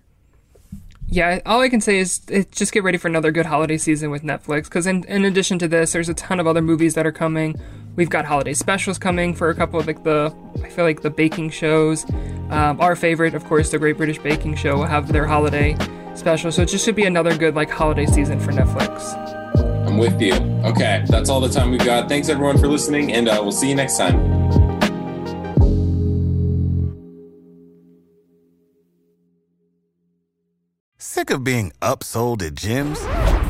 Yeah, 1.08 1.40
all 1.44 1.60
I 1.60 1.68
can 1.68 1.80
say 1.80 1.98
is 1.98 2.20
just 2.52 2.72
get 2.72 2.84
ready 2.84 2.96
for 2.96 3.08
another 3.08 3.32
good 3.32 3.46
holiday 3.46 3.78
season 3.78 4.10
with 4.10 4.22
Netflix. 4.22 4.64
Because 4.64 4.86
in, 4.86 5.04
in 5.04 5.24
addition 5.24 5.58
to 5.58 5.66
this, 5.66 5.92
there's 5.92 6.08
a 6.08 6.14
ton 6.14 6.38
of 6.38 6.46
other 6.46 6.62
movies 6.62 6.94
that 6.94 7.06
are 7.06 7.12
coming. 7.12 7.60
We've 7.96 8.10
got 8.10 8.24
holiday 8.24 8.54
specials 8.54 8.98
coming 8.98 9.34
for 9.34 9.50
a 9.50 9.54
couple 9.54 9.78
of 9.78 9.86
like 9.86 10.04
the 10.04 10.34
I 10.62 10.68
feel 10.68 10.84
like 10.84 11.02
the 11.02 11.10
baking 11.10 11.50
shows. 11.50 12.04
Um, 12.50 12.80
our 12.80 12.96
favorite, 12.96 13.34
of 13.34 13.44
course, 13.44 13.70
the 13.70 13.78
Great 13.78 13.96
British 13.96 14.18
Baking 14.18 14.56
Show 14.56 14.76
will 14.78 14.86
have 14.86 15.12
their 15.12 15.26
holiday 15.26 15.76
special. 16.14 16.50
So 16.50 16.62
it 16.62 16.68
just 16.68 16.84
should 16.84 16.96
be 16.96 17.04
another 17.04 17.36
good 17.36 17.54
like 17.54 17.70
holiday 17.70 18.06
season 18.06 18.40
for 18.40 18.52
Netflix. 18.52 19.14
I'm 19.86 19.98
with 19.98 20.20
you. 20.20 20.34
Okay, 20.64 21.04
that's 21.08 21.28
all 21.28 21.40
the 21.40 21.48
time 21.48 21.70
we've 21.70 21.84
got. 21.84 22.08
Thanks 22.08 22.28
everyone 22.28 22.58
for 22.58 22.68
listening, 22.68 23.12
and 23.12 23.28
uh, 23.28 23.38
we'll 23.42 23.52
see 23.52 23.68
you 23.68 23.74
next 23.74 23.98
time. 23.98 24.40
Sick 30.96 31.30
of 31.30 31.42
being 31.42 31.72
upsold 31.82 32.42
at 32.42 32.54
gyms? 32.54 33.49